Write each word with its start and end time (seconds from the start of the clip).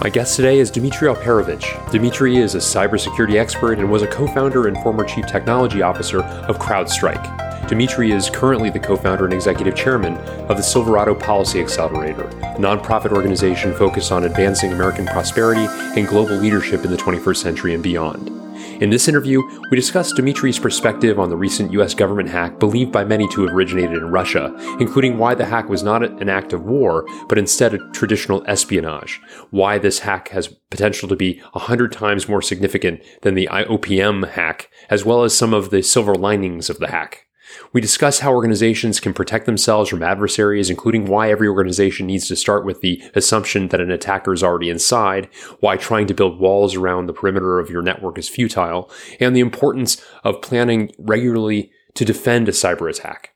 My 0.00 0.10
guest 0.10 0.36
today 0.36 0.58
is 0.58 0.70
Dmitri 0.70 1.08
Alperovitch. 1.08 1.90
Dmitry 1.90 2.36
is 2.36 2.54
a 2.54 2.58
cybersecurity 2.58 3.40
expert 3.40 3.78
and 3.78 3.90
was 3.90 4.02
a 4.02 4.06
co 4.06 4.26
founder 4.26 4.68
and 4.68 4.76
former 4.82 5.04
chief 5.04 5.26
technology 5.26 5.80
officer 5.80 6.22
of 6.22 6.58
CrowdStrike. 6.58 7.66
Dmitry 7.66 8.12
is 8.12 8.28
currently 8.28 8.68
the 8.68 8.78
co 8.78 8.94
founder 8.96 9.24
and 9.24 9.32
executive 9.32 9.74
chairman 9.74 10.14
of 10.48 10.58
the 10.58 10.62
Silverado 10.62 11.14
Policy 11.14 11.60
Accelerator, 11.60 12.26
a 12.26 12.58
nonprofit 12.58 13.10
organization 13.10 13.74
focused 13.74 14.12
on 14.12 14.24
advancing 14.24 14.72
American 14.72 15.06
prosperity 15.06 15.66
and 15.98 16.06
global 16.06 16.36
leadership 16.36 16.84
in 16.84 16.90
the 16.90 16.96
21st 16.98 17.38
century 17.38 17.72
and 17.72 17.82
beyond. 17.82 18.45
In 18.80 18.90
this 18.90 19.08
interview, 19.08 19.42
we 19.70 19.76
discuss 19.76 20.12
Dmitri's 20.12 20.58
perspective 20.58 21.18
on 21.18 21.30
the 21.30 21.36
recent 21.36 21.72
US 21.72 21.94
government 21.94 22.28
hack 22.28 22.58
believed 22.58 22.92
by 22.92 23.04
many 23.04 23.26
to 23.28 23.46
have 23.46 23.54
originated 23.54 23.96
in 23.96 24.10
Russia, 24.10 24.54
including 24.78 25.16
why 25.16 25.34
the 25.34 25.46
hack 25.46 25.70
was 25.70 25.82
not 25.82 26.02
an 26.02 26.28
act 26.28 26.52
of 26.52 26.62
war, 26.62 27.06
but 27.26 27.38
instead 27.38 27.72
a 27.72 27.90
traditional 27.92 28.44
espionage, 28.46 29.18
why 29.50 29.78
this 29.78 30.00
hack 30.00 30.28
has 30.28 30.48
potential 30.70 31.08
to 31.08 31.16
be 31.16 31.40
100 31.52 31.90
times 31.90 32.28
more 32.28 32.42
significant 32.42 33.02
than 33.22 33.34
the 33.34 33.48
OPM 33.50 34.28
hack, 34.28 34.68
as 34.90 35.06
well 35.06 35.24
as 35.24 35.34
some 35.34 35.54
of 35.54 35.70
the 35.70 35.82
silver 35.82 36.14
linings 36.14 36.68
of 36.68 36.78
the 36.78 36.88
hack. 36.88 37.25
We 37.72 37.80
discuss 37.80 38.20
how 38.20 38.32
organizations 38.32 39.00
can 39.00 39.14
protect 39.14 39.46
themselves 39.46 39.90
from 39.90 40.02
adversaries, 40.02 40.70
including 40.70 41.06
why 41.06 41.30
every 41.30 41.48
organization 41.48 42.06
needs 42.06 42.28
to 42.28 42.36
start 42.36 42.64
with 42.64 42.80
the 42.80 43.02
assumption 43.14 43.68
that 43.68 43.80
an 43.80 43.90
attacker 43.90 44.32
is 44.32 44.42
already 44.42 44.70
inside, 44.70 45.28
why 45.60 45.76
trying 45.76 46.06
to 46.06 46.14
build 46.14 46.40
walls 46.40 46.74
around 46.74 47.06
the 47.06 47.12
perimeter 47.12 47.58
of 47.58 47.70
your 47.70 47.82
network 47.82 48.18
is 48.18 48.28
futile, 48.28 48.90
and 49.20 49.34
the 49.34 49.40
importance 49.40 50.02
of 50.24 50.42
planning 50.42 50.90
regularly 50.98 51.70
to 51.94 52.04
defend 52.04 52.48
a 52.48 52.52
cyber 52.52 52.90
attack. 52.90 53.32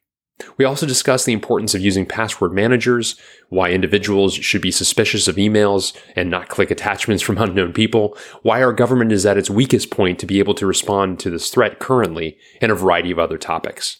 We 0.56 0.64
also 0.64 0.86
discuss 0.86 1.24
the 1.24 1.32
importance 1.32 1.74
of 1.74 1.80
using 1.80 2.06
password 2.06 2.52
managers, 2.52 3.18
why 3.48 3.70
individuals 3.70 4.34
should 4.34 4.62
be 4.62 4.70
suspicious 4.70 5.28
of 5.28 5.36
emails 5.36 5.96
and 6.16 6.30
not 6.30 6.48
click 6.48 6.70
attachments 6.70 7.22
from 7.22 7.38
unknown 7.42 7.72
people, 7.72 8.16
why 8.42 8.62
our 8.62 8.72
government 8.72 9.12
is 9.12 9.27
at 9.27 9.38
its 9.38 9.50
weakest 9.50 9.90
point 9.90 10.18
to 10.18 10.27
be 10.27 10.38
able 10.38 10.55
to 10.55 10.66
respond 10.66 11.18
to 11.20 11.30
this 11.30 11.50
threat 11.50 11.78
currently, 11.78 12.38
and 12.60 12.72
a 12.72 12.74
variety 12.74 13.10
of 13.10 13.18
other 13.18 13.38
topics. 13.38 13.99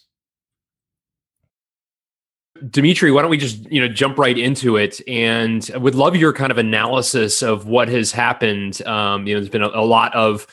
Dmitri, 2.69 3.11
why 3.11 3.21
don't 3.21 3.31
we 3.31 3.37
just 3.37 3.69
you 3.71 3.81
know 3.81 3.87
jump 3.87 4.17
right 4.17 4.37
into 4.37 4.77
it? 4.77 5.01
And 5.07 5.69
I 5.73 5.77
would 5.77 5.95
love 5.95 6.15
your 6.15 6.33
kind 6.33 6.51
of 6.51 6.57
analysis 6.57 7.41
of 7.41 7.67
what 7.67 7.87
has 7.89 8.11
happened. 8.11 8.81
Um, 8.83 9.27
you 9.27 9.33
know, 9.33 9.39
there's 9.39 9.49
been 9.49 9.63
a, 9.63 9.69
a 9.69 9.85
lot 9.85 10.13
of 10.15 10.47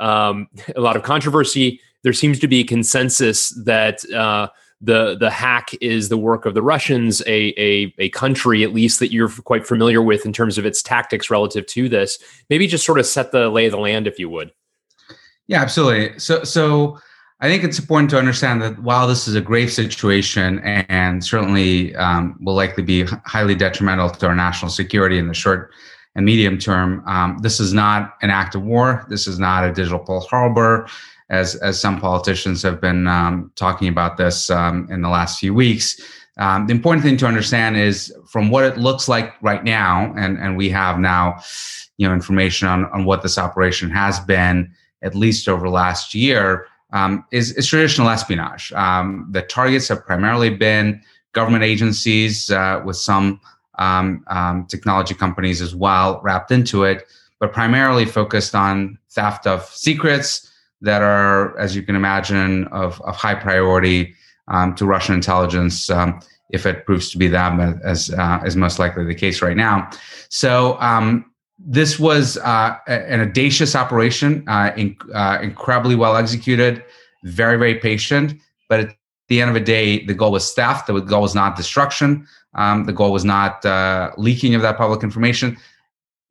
um, 0.00 0.48
a 0.76 0.80
lot 0.80 0.96
of 0.96 1.02
controversy. 1.02 1.80
There 2.02 2.12
seems 2.12 2.38
to 2.40 2.48
be 2.48 2.64
consensus 2.64 3.50
that 3.64 4.04
uh, 4.12 4.48
the 4.80 5.16
the 5.18 5.30
hack 5.30 5.70
is 5.80 6.08
the 6.08 6.18
work 6.18 6.44
of 6.44 6.54
the 6.54 6.62
Russians, 6.62 7.22
a, 7.22 7.54
a 7.58 7.94
a 7.98 8.08
country 8.10 8.62
at 8.62 8.74
least 8.74 9.00
that 9.00 9.12
you're 9.12 9.30
quite 9.30 9.66
familiar 9.66 10.02
with 10.02 10.26
in 10.26 10.32
terms 10.32 10.58
of 10.58 10.66
its 10.66 10.82
tactics 10.82 11.30
relative 11.30 11.66
to 11.68 11.88
this. 11.88 12.18
Maybe 12.50 12.66
just 12.66 12.84
sort 12.84 12.98
of 12.98 13.06
set 13.06 13.32
the 13.32 13.48
lay 13.48 13.66
of 13.66 13.72
the 13.72 13.78
land, 13.78 14.06
if 14.06 14.18
you 14.18 14.28
would. 14.28 14.52
Yeah, 15.46 15.62
absolutely. 15.62 16.18
So 16.18 16.44
so 16.44 16.98
I 17.44 17.48
think 17.48 17.62
it's 17.62 17.78
important 17.78 18.08
to 18.08 18.18
understand 18.18 18.62
that 18.62 18.78
while 18.78 19.06
this 19.06 19.28
is 19.28 19.34
a 19.34 19.40
grave 19.42 19.70
situation 19.70 20.60
and 20.60 21.22
certainly 21.22 21.94
um, 21.96 22.38
will 22.40 22.54
likely 22.54 22.82
be 22.82 23.04
highly 23.26 23.54
detrimental 23.54 24.08
to 24.08 24.26
our 24.28 24.34
national 24.34 24.70
security 24.70 25.18
in 25.18 25.28
the 25.28 25.34
short 25.34 25.70
and 26.14 26.24
medium 26.24 26.56
term, 26.56 27.06
um, 27.06 27.36
this 27.42 27.60
is 27.60 27.74
not 27.74 28.14
an 28.22 28.30
act 28.30 28.54
of 28.54 28.62
war. 28.62 29.04
This 29.10 29.26
is 29.26 29.38
not 29.38 29.62
a 29.62 29.74
digital 29.74 29.98
Pearl 29.98 30.20
Harbor, 30.20 30.88
as 31.28 31.54
as 31.56 31.78
some 31.78 32.00
politicians 32.00 32.62
have 32.62 32.80
been 32.80 33.06
um, 33.06 33.52
talking 33.56 33.88
about 33.88 34.16
this 34.16 34.48
um, 34.48 34.88
in 34.90 35.02
the 35.02 35.10
last 35.10 35.38
few 35.38 35.52
weeks. 35.52 36.00
Um, 36.38 36.66
the 36.66 36.72
important 36.72 37.04
thing 37.04 37.18
to 37.18 37.26
understand 37.26 37.76
is 37.76 38.10
from 38.26 38.48
what 38.48 38.64
it 38.64 38.78
looks 38.78 39.06
like 39.06 39.34
right 39.42 39.62
now, 39.62 40.14
and 40.16 40.38
and 40.38 40.56
we 40.56 40.70
have 40.70 40.98
now, 40.98 41.42
you 41.98 42.08
know, 42.08 42.14
information 42.14 42.68
on 42.68 42.86
on 42.86 43.04
what 43.04 43.22
this 43.22 43.36
operation 43.36 43.90
has 43.90 44.18
been 44.18 44.72
at 45.02 45.14
least 45.14 45.46
over 45.46 45.68
last 45.68 46.14
year 46.14 46.68
um, 46.94 47.24
is, 47.32 47.50
is, 47.52 47.66
traditional 47.66 48.08
espionage. 48.08 48.72
Um, 48.72 49.26
the 49.30 49.42
targets 49.42 49.88
have 49.88 50.06
primarily 50.06 50.48
been 50.48 51.02
government 51.32 51.64
agencies 51.64 52.50
uh, 52.50 52.80
with 52.84 52.96
some 52.96 53.40
um, 53.78 54.24
um, 54.28 54.66
technology 54.66 55.14
companies 55.14 55.60
as 55.60 55.74
well 55.74 56.20
wrapped 56.22 56.52
into 56.52 56.84
it, 56.84 57.04
but 57.40 57.52
primarily 57.52 58.04
focused 58.04 58.54
on 58.54 58.96
theft 59.10 59.46
of 59.46 59.64
secrets 59.64 60.50
that 60.82 61.02
are, 61.02 61.58
as 61.58 61.74
you 61.74 61.82
can 61.82 61.96
imagine, 61.96 62.64
of, 62.68 63.00
of 63.02 63.16
high 63.16 63.34
priority 63.34 64.14
um, 64.48 64.74
to 64.76 64.86
Russian 64.86 65.16
intelligence. 65.16 65.90
Um, 65.90 66.20
if 66.50 66.66
it 66.66 66.86
proves 66.86 67.10
to 67.10 67.18
be 67.18 67.26
them, 67.26 67.58
as 67.82 68.10
uh, 68.10 68.40
is 68.46 68.54
most 68.54 68.78
likely 68.78 69.04
the 69.04 69.14
case 69.14 69.42
right 69.42 69.56
now. 69.56 69.90
So 70.28 70.78
this 71.58 71.98
was 71.98 72.36
uh, 72.38 72.76
an 72.86 73.20
audacious 73.20 73.74
operation, 73.74 74.44
uh, 74.48 74.72
in, 74.76 74.96
uh, 75.14 75.38
incredibly 75.40 75.94
well 75.94 76.16
executed, 76.16 76.84
very, 77.22 77.56
very 77.56 77.76
patient. 77.76 78.34
But 78.68 78.80
at 78.80 78.96
the 79.28 79.40
end 79.40 79.48
of 79.48 79.54
the 79.54 79.60
day, 79.60 80.04
the 80.04 80.14
goal 80.14 80.32
was 80.32 80.52
theft. 80.52 80.86
The 80.86 81.00
goal 81.00 81.22
was 81.22 81.34
not 81.34 81.56
destruction. 81.56 82.26
Um, 82.54 82.84
the 82.84 82.92
goal 82.92 83.12
was 83.12 83.24
not 83.24 83.64
uh, 83.64 84.10
leaking 84.16 84.54
of 84.54 84.62
that 84.62 84.76
public 84.76 85.02
information. 85.02 85.56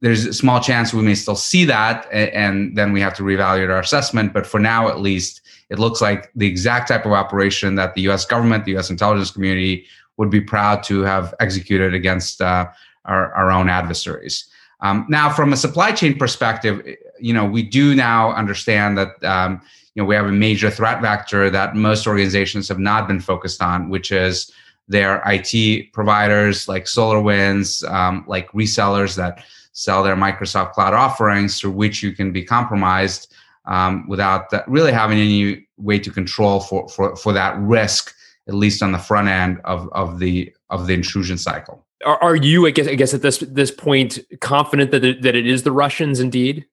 There's 0.01 0.25
a 0.25 0.33
small 0.33 0.59
chance 0.59 0.93
we 0.93 1.01
may 1.01 1.15
still 1.15 1.35
see 1.35 1.63
that, 1.65 2.11
and 2.11 2.75
then 2.75 2.91
we 2.91 2.99
have 2.99 3.15
to 3.15 3.23
reevaluate 3.23 3.69
our 3.69 3.79
assessment. 3.79 4.33
But 4.33 4.45
for 4.45 4.59
now, 4.59 4.89
at 4.89 4.99
least, 4.99 5.41
it 5.69 5.79
looks 5.79 6.01
like 6.01 6.29
the 6.35 6.45
exact 6.45 6.89
type 6.89 7.05
of 7.05 7.13
operation 7.13 7.75
that 7.75 7.95
the 7.95 8.01
U.S. 8.03 8.25
government, 8.25 8.65
the 8.65 8.71
U.S. 8.71 8.89
intelligence 8.89 9.31
community, 9.31 9.85
would 10.17 10.29
be 10.29 10.41
proud 10.41 10.83
to 10.83 11.01
have 11.03 11.33
executed 11.39 11.93
against 11.93 12.41
uh, 12.41 12.67
our, 13.05 13.33
our 13.33 13.49
own 13.49 13.69
adversaries. 13.69 14.45
Um, 14.83 15.05
now, 15.07 15.29
from 15.29 15.53
a 15.53 15.57
supply 15.57 15.93
chain 15.93 16.19
perspective, 16.19 16.85
you 17.17 17.33
know, 17.33 17.45
we 17.45 17.63
do 17.63 17.95
now 17.95 18.33
understand 18.33 18.97
that 18.97 19.23
um, 19.23 19.61
you 19.95 20.03
know 20.03 20.05
we 20.05 20.13
have 20.13 20.25
a 20.25 20.31
major 20.31 20.69
threat 20.69 21.01
vector 21.01 21.49
that 21.49 21.75
most 21.75 22.05
organizations 22.05 22.67
have 22.67 22.79
not 22.79 23.07
been 23.07 23.21
focused 23.21 23.61
on, 23.61 23.89
which 23.89 24.11
is 24.11 24.51
their 24.89 25.23
IT 25.25 25.93
providers 25.93 26.67
like 26.67 26.83
SolarWinds, 26.83 27.89
um, 27.89 28.25
like 28.27 28.51
resellers 28.51 29.15
that 29.15 29.45
sell 29.71 30.03
their 30.03 30.17
Microsoft 30.17 30.73
Cloud 30.73 30.93
offerings, 30.93 31.59
through 31.59 31.71
which 31.71 32.03
you 32.03 32.11
can 32.11 32.33
be 32.33 32.43
compromised 32.43 33.33
um, 33.65 34.05
without 34.09 34.51
really 34.67 34.91
having 34.91 35.17
any 35.17 35.65
way 35.77 35.97
to 35.97 36.11
control 36.11 36.59
for, 36.59 36.89
for 36.89 37.15
for 37.15 37.31
that 37.31 37.57
risk, 37.59 38.13
at 38.49 38.53
least 38.53 38.83
on 38.83 38.91
the 38.91 38.99
front 38.99 39.29
end 39.29 39.61
of 39.63 39.87
of 39.93 40.19
the 40.19 40.53
of 40.69 40.87
the 40.87 40.93
intrusion 40.93 41.37
cycle 41.37 41.82
are, 42.05 42.17
are 42.21 42.35
you, 42.35 42.67
I 42.67 42.71
guess, 42.71 42.87
I 42.87 42.95
guess 42.95 43.13
at 43.13 43.21
this 43.21 43.39
this 43.39 43.71
point, 43.71 44.19
confident 44.41 44.91
that 44.91 45.03
it, 45.03 45.21
that 45.21 45.35
it 45.35 45.47
is 45.47 45.63
the 45.63 45.71
Russians 45.71 46.19
indeed? 46.19 46.65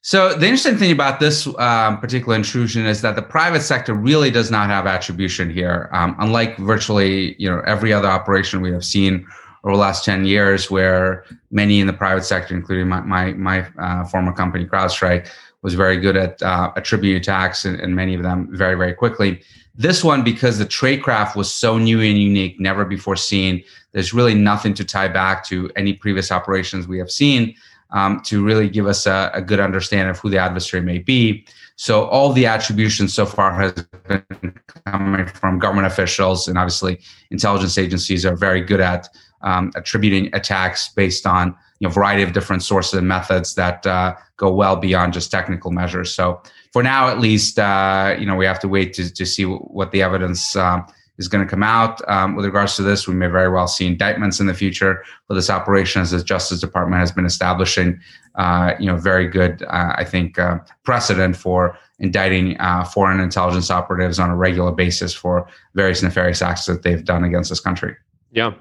So 0.00 0.32
the 0.32 0.46
interesting 0.46 0.76
thing 0.76 0.92
about 0.92 1.18
this 1.18 1.46
um, 1.58 1.98
particular 1.98 2.36
intrusion 2.36 2.86
is 2.86 3.02
that 3.02 3.16
the 3.16 3.22
private 3.22 3.62
sector 3.62 3.92
really 3.94 4.30
does 4.30 4.50
not 4.50 4.70
have 4.70 4.86
attribution 4.86 5.50
here, 5.50 5.90
um, 5.92 6.14
unlike 6.18 6.56
virtually 6.58 7.34
you 7.38 7.50
know 7.50 7.62
every 7.66 7.92
other 7.92 8.08
operation 8.08 8.60
we 8.60 8.70
have 8.72 8.84
seen 8.84 9.26
over 9.64 9.74
the 9.74 9.80
last 9.80 10.04
ten 10.04 10.24
years, 10.24 10.70
where 10.70 11.24
many 11.50 11.80
in 11.80 11.86
the 11.86 11.92
private 11.92 12.24
sector, 12.24 12.54
including 12.54 12.88
my 12.88 13.00
my, 13.00 13.32
my 13.32 13.66
uh, 13.80 14.04
former 14.04 14.32
company 14.32 14.64
CrowdStrike, 14.64 15.28
was 15.62 15.74
very 15.74 15.98
good 15.98 16.16
at 16.16 16.40
uh, 16.42 16.72
attributing 16.76 17.16
attacks, 17.16 17.64
and, 17.64 17.80
and 17.80 17.94
many 17.94 18.14
of 18.14 18.22
them 18.22 18.48
very 18.52 18.76
very 18.76 18.94
quickly. 18.94 19.42
This 19.78 20.02
one, 20.02 20.24
because 20.24 20.58
the 20.58 20.66
tradecraft 20.66 21.36
was 21.36 21.54
so 21.54 21.78
new 21.78 22.00
and 22.00 22.18
unique, 22.18 22.58
never 22.58 22.84
before 22.84 23.14
seen, 23.14 23.62
there's 23.92 24.12
really 24.12 24.34
nothing 24.34 24.74
to 24.74 24.84
tie 24.84 25.06
back 25.06 25.46
to 25.46 25.70
any 25.76 25.92
previous 25.92 26.32
operations 26.32 26.88
we 26.88 26.98
have 26.98 27.12
seen 27.12 27.54
um, 27.92 28.20
to 28.22 28.44
really 28.44 28.68
give 28.68 28.88
us 28.88 29.06
a, 29.06 29.30
a, 29.32 29.40
good 29.40 29.60
understanding 29.60 30.10
of 30.10 30.18
who 30.18 30.30
the 30.30 30.36
adversary 30.36 30.82
may 30.82 30.98
be. 30.98 31.46
So 31.76 32.06
all 32.06 32.32
the 32.32 32.44
attribution 32.44 33.06
so 33.08 33.24
far 33.24 33.54
has 33.54 33.72
been 34.08 34.52
coming 34.84 35.26
from 35.26 35.60
government 35.60 35.86
officials, 35.86 36.48
and 36.48 36.58
obviously 36.58 37.00
intelligence 37.30 37.78
agencies 37.78 38.26
are 38.26 38.36
very 38.36 38.60
good 38.60 38.80
at 38.80 39.08
um, 39.42 39.70
attributing 39.76 40.28
attacks 40.34 40.88
based 40.88 41.24
on 41.24 41.54
you 41.78 41.86
know 41.86 41.94
variety 41.94 42.24
of 42.24 42.32
different 42.32 42.64
sources 42.64 42.94
and 42.94 43.06
methods 43.06 43.54
that 43.54 43.86
uh, 43.86 44.16
go 44.36 44.52
well 44.52 44.74
beyond 44.74 45.12
just 45.12 45.30
technical 45.30 45.70
measures. 45.70 46.12
So 46.12 46.42
for 46.72 46.82
now, 46.82 47.08
at 47.08 47.18
least, 47.18 47.58
uh, 47.58 48.16
you 48.18 48.26
know 48.26 48.36
we 48.36 48.46
have 48.46 48.60
to 48.60 48.68
wait 48.68 48.92
to, 48.94 49.12
to 49.12 49.26
see 49.26 49.44
what 49.44 49.90
the 49.92 50.02
evidence 50.02 50.56
um, 50.56 50.86
is 51.18 51.28
going 51.28 51.44
to 51.44 51.50
come 51.50 51.62
out 51.62 52.00
um, 52.08 52.36
with 52.36 52.44
regards 52.44 52.76
to 52.76 52.82
this. 52.82 53.06
We 53.08 53.14
may 53.14 53.26
very 53.26 53.50
well 53.50 53.66
see 53.66 53.86
indictments 53.86 54.40
in 54.40 54.46
the 54.46 54.54
future 54.54 55.04
for 55.26 55.34
this 55.34 55.50
operation, 55.50 56.00
as 56.00 56.12
the 56.12 56.22
Justice 56.22 56.60
Department 56.60 57.00
has 57.00 57.12
been 57.12 57.26
establishing, 57.26 58.00
uh, 58.36 58.74
you 58.78 58.86
know, 58.86 58.96
very 58.96 59.26
good, 59.26 59.62
uh, 59.64 59.94
I 59.96 60.04
think, 60.04 60.38
uh, 60.38 60.58
precedent 60.84 61.36
for 61.36 61.76
indicting 61.98 62.58
uh, 62.60 62.84
foreign 62.84 63.18
intelligence 63.20 63.70
operatives 63.70 64.20
on 64.20 64.30
a 64.30 64.36
regular 64.36 64.70
basis 64.70 65.12
for 65.12 65.48
various 65.74 66.02
nefarious 66.02 66.40
acts 66.40 66.66
that 66.66 66.82
they've 66.82 67.04
done 67.04 67.24
against 67.24 67.50
this 67.50 67.60
country. 67.60 67.96
Yeah, 68.30 68.54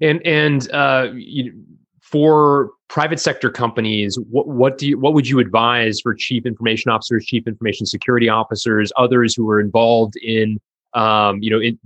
and 0.00 0.24
and 0.26 0.70
uh, 0.72 1.08
you, 1.14 1.54
for 2.12 2.70
private 2.88 3.18
sector 3.18 3.50
companies, 3.50 4.18
what, 4.30 4.46
what 4.46 4.78
do 4.78 4.86
you 4.86 4.98
what 4.98 5.14
would 5.14 5.26
you 5.26 5.40
advise 5.40 6.00
for 6.00 6.14
chief 6.14 6.46
information 6.46 6.90
officers, 6.90 7.24
chief 7.24 7.46
information 7.46 7.86
security 7.86 8.28
officers, 8.28 8.92
others 8.96 9.34
who 9.34 9.48
are 9.50 9.58
involved 9.58 10.14
in 10.16 10.60
um, 10.94 11.42
you 11.42 11.50
know, 11.50 11.58
it, 11.58 11.78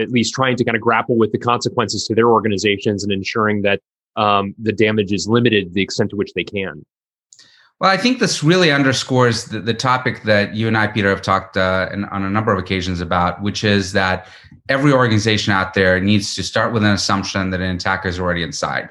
at 0.00 0.10
least 0.10 0.34
trying 0.34 0.56
to 0.56 0.64
kind 0.64 0.76
of 0.76 0.82
grapple 0.82 1.16
with 1.16 1.32
the 1.32 1.38
consequences 1.38 2.06
to 2.06 2.14
their 2.14 2.28
organizations 2.28 3.02
and 3.02 3.12
ensuring 3.12 3.62
that 3.62 3.80
um, 4.14 4.54
the 4.56 4.72
damage 4.72 5.12
is 5.12 5.26
limited 5.26 5.74
the 5.74 5.82
extent 5.82 6.10
to 6.10 6.16
which 6.16 6.32
they 6.34 6.44
can. 6.44 6.84
Well, 7.80 7.90
I 7.90 7.96
think 7.96 8.20
this 8.20 8.44
really 8.44 8.70
underscores 8.70 9.46
the, 9.46 9.58
the 9.58 9.74
topic 9.74 10.22
that 10.22 10.54
you 10.54 10.68
and 10.68 10.78
I, 10.78 10.86
Peter, 10.86 11.08
have 11.08 11.22
talked 11.22 11.56
uh, 11.56 11.88
in, 11.92 12.04
on 12.06 12.22
a 12.22 12.30
number 12.30 12.52
of 12.52 12.58
occasions 12.60 13.00
about, 13.00 13.42
which 13.42 13.64
is 13.64 13.92
that 13.94 14.28
every 14.68 14.92
organization 14.92 15.52
out 15.52 15.74
there 15.74 15.98
needs 15.98 16.36
to 16.36 16.44
start 16.44 16.72
with 16.72 16.84
an 16.84 16.92
assumption 16.92 17.50
that 17.50 17.60
an 17.60 17.74
attacker 17.74 18.06
is 18.06 18.20
already 18.20 18.44
inside. 18.44 18.88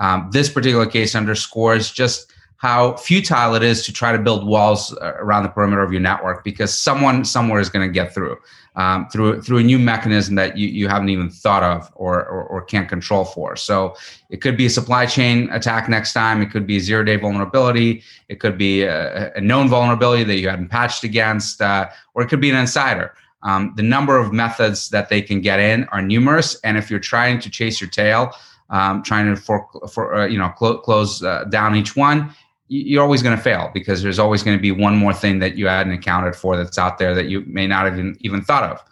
Um, 0.00 0.28
this 0.32 0.48
particular 0.48 0.86
case 0.86 1.14
underscores 1.14 1.92
just 1.92 2.32
how 2.56 2.94
futile 2.96 3.54
it 3.54 3.62
is 3.62 3.86
to 3.86 3.92
try 3.92 4.12
to 4.12 4.18
build 4.18 4.46
walls 4.46 4.94
uh, 5.00 5.14
around 5.16 5.44
the 5.44 5.48
perimeter 5.48 5.82
of 5.82 5.92
your 5.92 6.00
network 6.00 6.44
because 6.44 6.78
someone 6.78 7.24
somewhere 7.24 7.58
is 7.58 7.70
going 7.70 7.88
to 7.88 7.92
get 7.92 8.12
through 8.12 8.36
um, 8.76 9.08
through 9.08 9.40
through 9.42 9.58
a 9.58 9.62
new 9.62 9.78
mechanism 9.78 10.34
that 10.34 10.56
you, 10.56 10.68
you 10.68 10.86
haven't 10.86 11.08
even 11.08 11.30
thought 11.30 11.62
of 11.62 11.90
or, 11.94 12.24
or, 12.26 12.44
or 12.44 12.62
can't 12.62 12.88
control 12.88 13.24
for. 13.24 13.56
So 13.56 13.96
it 14.28 14.42
could 14.42 14.56
be 14.56 14.66
a 14.66 14.70
supply 14.70 15.06
chain 15.06 15.50
attack 15.50 15.88
next 15.88 16.12
time. 16.12 16.42
It 16.42 16.50
could 16.50 16.66
be 16.66 16.76
a 16.76 16.80
zero 16.80 17.02
day 17.02 17.16
vulnerability. 17.16 18.02
It 18.28 18.40
could 18.40 18.56
be 18.56 18.82
a, 18.82 19.32
a 19.34 19.40
known 19.40 19.68
vulnerability 19.68 20.24
that 20.24 20.36
you 20.36 20.48
hadn't 20.48 20.68
patched 20.68 21.02
against, 21.02 21.60
uh, 21.60 21.88
or 22.14 22.22
it 22.22 22.28
could 22.28 22.40
be 22.40 22.50
an 22.50 22.56
insider. 22.56 23.14
Um, 23.42 23.72
the 23.74 23.82
number 23.82 24.18
of 24.18 24.34
methods 24.34 24.90
that 24.90 25.08
they 25.08 25.22
can 25.22 25.40
get 25.40 25.60
in 25.60 25.84
are 25.92 26.02
numerous, 26.02 26.60
and 26.60 26.76
if 26.76 26.90
you're 26.90 27.00
trying 27.00 27.40
to 27.40 27.48
chase 27.48 27.80
your 27.80 27.88
tail, 27.88 28.34
um, 28.70 29.02
trying 29.02 29.26
to 29.26 29.40
for, 29.40 29.68
for 29.92 30.14
uh, 30.14 30.26
you 30.26 30.38
know 30.38 30.48
clo- 30.50 30.78
close 30.78 31.22
uh, 31.22 31.44
down 31.44 31.76
each 31.76 31.96
one, 31.96 32.34
you're 32.68 33.02
always 33.02 33.22
going 33.22 33.36
to 33.36 33.42
fail 33.42 33.70
because 33.74 34.02
there's 34.02 34.18
always 34.18 34.42
going 34.42 34.56
to 34.56 34.62
be 34.62 34.70
one 34.70 34.96
more 34.96 35.12
thing 35.12 35.40
that 35.40 35.56
you 35.56 35.66
hadn't 35.66 35.92
accounted 35.92 36.36
for 36.36 36.56
that's 36.56 36.78
out 36.78 36.98
there 36.98 37.14
that 37.14 37.26
you 37.26 37.42
may 37.46 37.66
not 37.66 37.86
even 37.86 38.16
even 38.20 38.42
thought 38.42 38.64
of. 38.64 38.82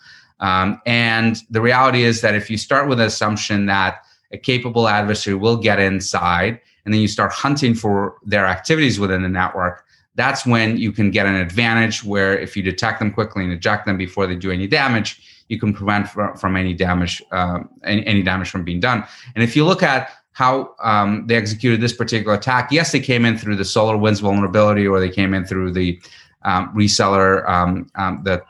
Um, 0.40 0.80
and 0.86 1.40
the 1.50 1.60
reality 1.60 2.02
is 2.02 2.20
that 2.20 2.34
if 2.34 2.50
you 2.50 2.56
start 2.56 2.88
with 2.88 3.00
an 3.00 3.06
assumption 3.06 3.66
that 3.66 4.02
a 4.30 4.38
capable 4.38 4.88
adversary 4.88 5.34
will 5.34 5.56
get 5.56 5.80
inside, 5.80 6.60
and 6.84 6.92
then 6.94 7.00
you 7.00 7.08
start 7.08 7.32
hunting 7.32 7.74
for 7.74 8.16
their 8.24 8.46
activities 8.46 8.98
within 8.98 9.22
the 9.22 9.28
network, 9.28 9.84
that's 10.14 10.44
when 10.44 10.76
you 10.76 10.90
can 10.90 11.10
get 11.10 11.26
an 11.26 11.36
advantage. 11.36 12.02
Where 12.02 12.36
if 12.36 12.56
you 12.56 12.62
detect 12.62 12.98
them 12.98 13.12
quickly 13.12 13.44
and 13.44 13.52
eject 13.52 13.86
them 13.86 13.96
before 13.96 14.26
they 14.26 14.36
do 14.36 14.50
any 14.50 14.66
damage, 14.66 15.37
you 15.48 15.58
can 15.58 15.72
prevent 15.72 16.08
from, 16.08 16.36
from 16.36 16.56
any 16.56 16.74
damage, 16.74 17.22
um, 17.32 17.68
any, 17.84 18.06
any 18.06 18.22
damage 18.22 18.50
from 18.50 18.64
being 18.64 18.80
done. 18.80 19.04
And 19.34 19.42
if 19.42 19.56
you 19.56 19.64
look 19.64 19.82
at 19.82 20.10
how 20.38 20.72
um, 20.84 21.26
they 21.26 21.34
executed 21.34 21.80
this 21.80 21.92
particular 21.92 22.34
attack. 22.34 22.70
Yes, 22.70 22.92
they 22.92 23.00
came 23.00 23.24
in 23.24 23.36
through 23.36 23.56
the 23.56 23.64
SolarWinds 23.64 24.20
vulnerability, 24.20 24.86
or 24.86 25.00
they 25.00 25.10
came 25.10 25.34
in 25.34 25.44
through 25.44 25.72
the 25.72 26.00
um, 26.42 26.72
reseller 26.76 27.44
um, 27.48 27.90
um 27.96 28.22
that 28.22 28.44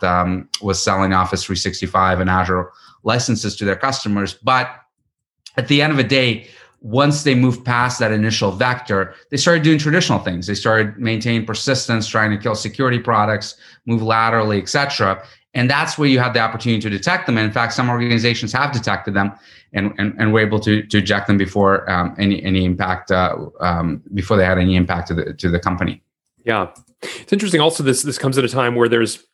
was 0.60 0.82
selling 0.82 1.14
Office 1.14 1.44
365 1.44 2.20
and 2.20 2.28
Azure 2.28 2.70
licenses 3.04 3.56
to 3.56 3.64
their 3.64 3.74
customers. 3.74 4.34
But 4.34 4.70
at 5.56 5.68
the 5.68 5.80
end 5.80 5.90
of 5.90 5.96
the 5.96 6.04
day, 6.04 6.48
once 6.80 7.24
they 7.24 7.34
moved 7.34 7.64
past 7.64 7.98
that 7.98 8.12
initial 8.12 8.52
vector, 8.52 9.14
they 9.30 9.38
started 9.38 9.62
doing 9.62 9.78
traditional 9.78 10.18
things. 10.18 10.46
They 10.46 10.54
started 10.54 10.98
maintaining 10.98 11.46
persistence, 11.46 12.06
trying 12.06 12.30
to 12.30 12.36
kill 12.36 12.54
security 12.54 12.98
products, 12.98 13.56
move 13.86 14.02
laterally, 14.02 14.60
etc. 14.60 15.26
And 15.54 15.68
that's 15.68 15.96
where 15.96 16.08
you 16.08 16.18
have 16.18 16.34
the 16.34 16.40
opportunity 16.40 16.80
to 16.82 16.90
detect 16.90 17.26
them. 17.26 17.38
And 17.38 17.46
in 17.46 17.52
fact, 17.52 17.72
some 17.72 17.88
organizations 17.88 18.52
have 18.52 18.72
detected 18.72 19.14
them 19.14 19.32
and, 19.72 19.94
and, 19.98 20.14
and 20.18 20.32
we're 20.32 20.46
able 20.46 20.60
to, 20.60 20.82
to 20.82 20.98
eject 20.98 21.26
them 21.26 21.38
before 21.38 21.88
um, 21.90 22.14
any, 22.18 22.42
any 22.42 22.64
impact, 22.64 23.10
uh, 23.10 23.36
um, 23.60 24.02
before 24.14 24.36
they 24.36 24.44
had 24.44 24.58
any 24.58 24.76
impact 24.76 25.08
to 25.08 25.14
the, 25.14 25.34
to 25.34 25.48
the 25.50 25.58
company. 25.58 26.02
Yeah. 26.44 26.68
It's 27.02 27.32
interesting. 27.32 27.60
Also, 27.60 27.82
this, 27.82 28.02
this 28.02 28.18
comes 28.18 28.36
at 28.38 28.44
a 28.44 28.48
time 28.48 28.74
where 28.74 28.88
there's, 28.88 29.24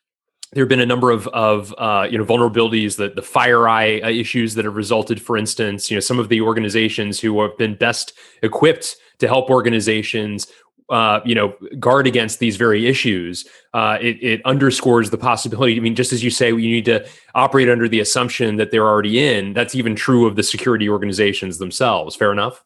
there 0.53 0.63
have 0.63 0.69
been 0.69 0.81
a 0.81 0.87
number 0.87 1.11
of, 1.11 1.27
of 1.29 1.75
uh, 1.79 2.07
you 2.09 2.17
know 2.17 2.25
vulnerabilities, 2.25 2.97
the 2.97 3.09
the 3.09 3.23
FireEye 3.23 4.05
uh, 4.05 4.09
issues 4.09 4.55
that 4.55 4.65
have 4.65 4.77
resulted. 4.77 5.21
For 5.21 5.37
instance, 5.37 5.91
you 5.91 5.97
know 5.97 6.01
some 6.01 6.21
of 6.21 6.29
the 6.29 6.41
organizations 6.41 7.19
who 7.19 7.43
have 7.43 7.59
been 7.59 7.75
best 7.75 8.13
equipped 8.41 8.97
to 9.19 9.27
help 9.27 9.51
organizations 9.51 10.47
uh, 10.91 11.21
you 11.25 11.35
know 11.35 11.55
guard 11.79 12.07
against 12.07 12.39
these 12.41 12.57
very 12.57 12.87
issues 12.87 13.47
uh, 13.73 13.97
it, 14.01 14.23
it, 14.23 14.41
underscores 14.45 15.11
the 15.11 15.17
possibility 15.17 15.77
i 15.77 15.81
mean 15.81 15.95
just 15.95 16.13
as 16.13 16.23
you 16.23 16.31
say 16.31 16.49
you 16.49 16.57
need 16.57 16.85
to 16.85 17.05
operate 17.35 17.69
under 17.69 17.89
the 17.89 18.01
assumption 18.01 18.57
that 18.57 18.71
they're 18.71 18.87
already 18.87 19.25
in 19.25 19.53
that's 19.55 19.75
even 19.75 19.97
true 19.97 20.27
of 20.27 20.37
the 20.37 20.43
security 20.43 20.89
organizations 20.89 21.59
themselves. 21.59 22.15
Fair 22.15 22.33
enough? 22.33 22.65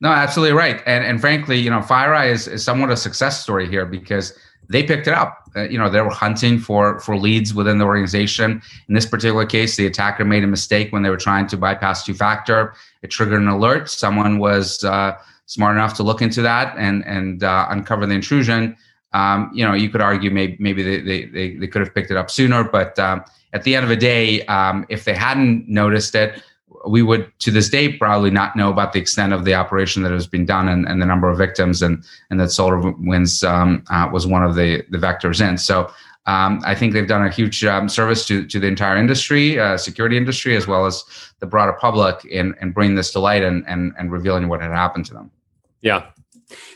No 0.00 0.08
absolutely 0.08 0.56
right. 0.56 0.80
And 0.86 1.04
and 1.04 1.20
frankly 1.20 1.58
you 1.58 1.70
know 1.70 1.80
FireEye 1.80 2.30
is, 2.30 2.48
is 2.48 2.64
somewhat 2.64 2.90
a 2.90 2.96
success 2.96 3.42
story 3.42 3.68
here 3.68 3.86
because 3.86 4.36
they 4.68 4.82
picked 4.82 5.06
it 5.06 5.14
up. 5.14 5.38
Uh, 5.54 5.62
you 5.64 5.76
know 5.76 5.90
they 5.90 6.00
were 6.00 6.10
hunting 6.10 6.58
for 6.58 6.98
for 7.00 7.16
leads 7.16 7.52
within 7.54 7.78
the 7.78 7.84
organization. 7.84 8.62
In 8.88 8.94
this 8.94 9.06
particular 9.06 9.46
case 9.46 9.76
the 9.76 9.86
attacker 9.86 10.24
made 10.24 10.44
a 10.44 10.46
mistake 10.46 10.92
when 10.92 11.02
they 11.02 11.10
were 11.10 11.16
trying 11.16 11.46
to 11.48 11.56
bypass 11.56 12.04
two 12.04 12.14
factor 12.14 12.74
it 13.02 13.10
triggered 13.10 13.42
an 13.42 13.48
alert. 13.48 13.90
Someone 13.90 14.38
was 14.38 14.82
uh, 14.84 15.16
smart 15.46 15.76
enough 15.76 15.94
to 15.94 16.02
look 16.02 16.22
into 16.22 16.42
that 16.42 16.74
and 16.78 17.04
and 17.06 17.44
uh, 17.44 17.66
uncover 17.70 18.06
the 18.06 18.14
intrusion, 18.14 18.76
um, 19.12 19.50
you 19.54 19.64
know, 19.64 19.74
you 19.74 19.88
could 19.90 20.00
argue 20.00 20.30
maybe 20.30 20.56
maybe 20.58 20.82
they 20.82 21.00
they, 21.26 21.56
they, 21.56 21.66
could 21.66 21.80
have 21.80 21.94
picked 21.94 22.10
it 22.10 22.16
up 22.16 22.30
sooner. 22.30 22.64
But 22.64 22.98
um, 22.98 23.24
at 23.52 23.62
the 23.64 23.76
end 23.76 23.84
of 23.84 23.90
the 23.90 23.96
day, 23.96 24.44
um, 24.46 24.86
if 24.88 25.04
they 25.04 25.14
hadn't 25.14 25.68
noticed 25.68 26.14
it, 26.14 26.42
we 26.88 27.02
would 27.02 27.30
to 27.40 27.50
this 27.50 27.68
day 27.68 27.92
probably 27.92 28.30
not 28.30 28.56
know 28.56 28.70
about 28.70 28.92
the 28.92 28.98
extent 28.98 29.32
of 29.32 29.44
the 29.44 29.54
operation 29.54 30.02
that 30.02 30.12
has 30.12 30.26
been 30.26 30.46
done 30.46 30.68
and, 30.68 30.86
and 30.86 31.00
the 31.00 31.06
number 31.06 31.28
of 31.28 31.36
victims 31.36 31.82
and 31.82 32.02
and 32.30 32.40
that 32.40 32.48
SolarWinds 32.48 33.46
um, 33.46 33.84
uh, 33.90 34.08
was 34.10 34.26
one 34.26 34.42
of 34.42 34.54
the 34.54 34.82
the 34.90 34.98
vectors 34.98 35.46
in. 35.46 35.58
So. 35.58 35.90
Um, 36.26 36.60
I 36.64 36.74
think 36.74 36.92
they've 36.92 37.08
done 37.08 37.24
a 37.24 37.30
huge 37.30 37.64
um, 37.64 37.88
service 37.88 38.24
to, 38.26 38.46
to 38.46 38.60
the 38.60 38.68
entire 38.68 38.96
industry, 38.96 39.58
uh, 39.58 39.76
security 39.76 40.16
industry, 40.16 40.56
as 40.56 40.66
well 40.66 40.86
as 40.86 41.02
the 41.40 41.46
broader 41.46 41.72
public 41.72 42.24
in, 42.24 42.54
in 42.60 42.70
bringing 42.70 42.94
this 42.94 43.10
to 43.12 43.18
light 43.18 43.42
and, 43.42 43.64
and, 43.66 43.92
and 43.98 44.12
revealing 44.12 44.48
what 44.48 44.60
had 44.60 44.70
happened 44.70 45.04
to 45.06 45.14
them. 45.14 45.30
Yeah. 45.80 46.06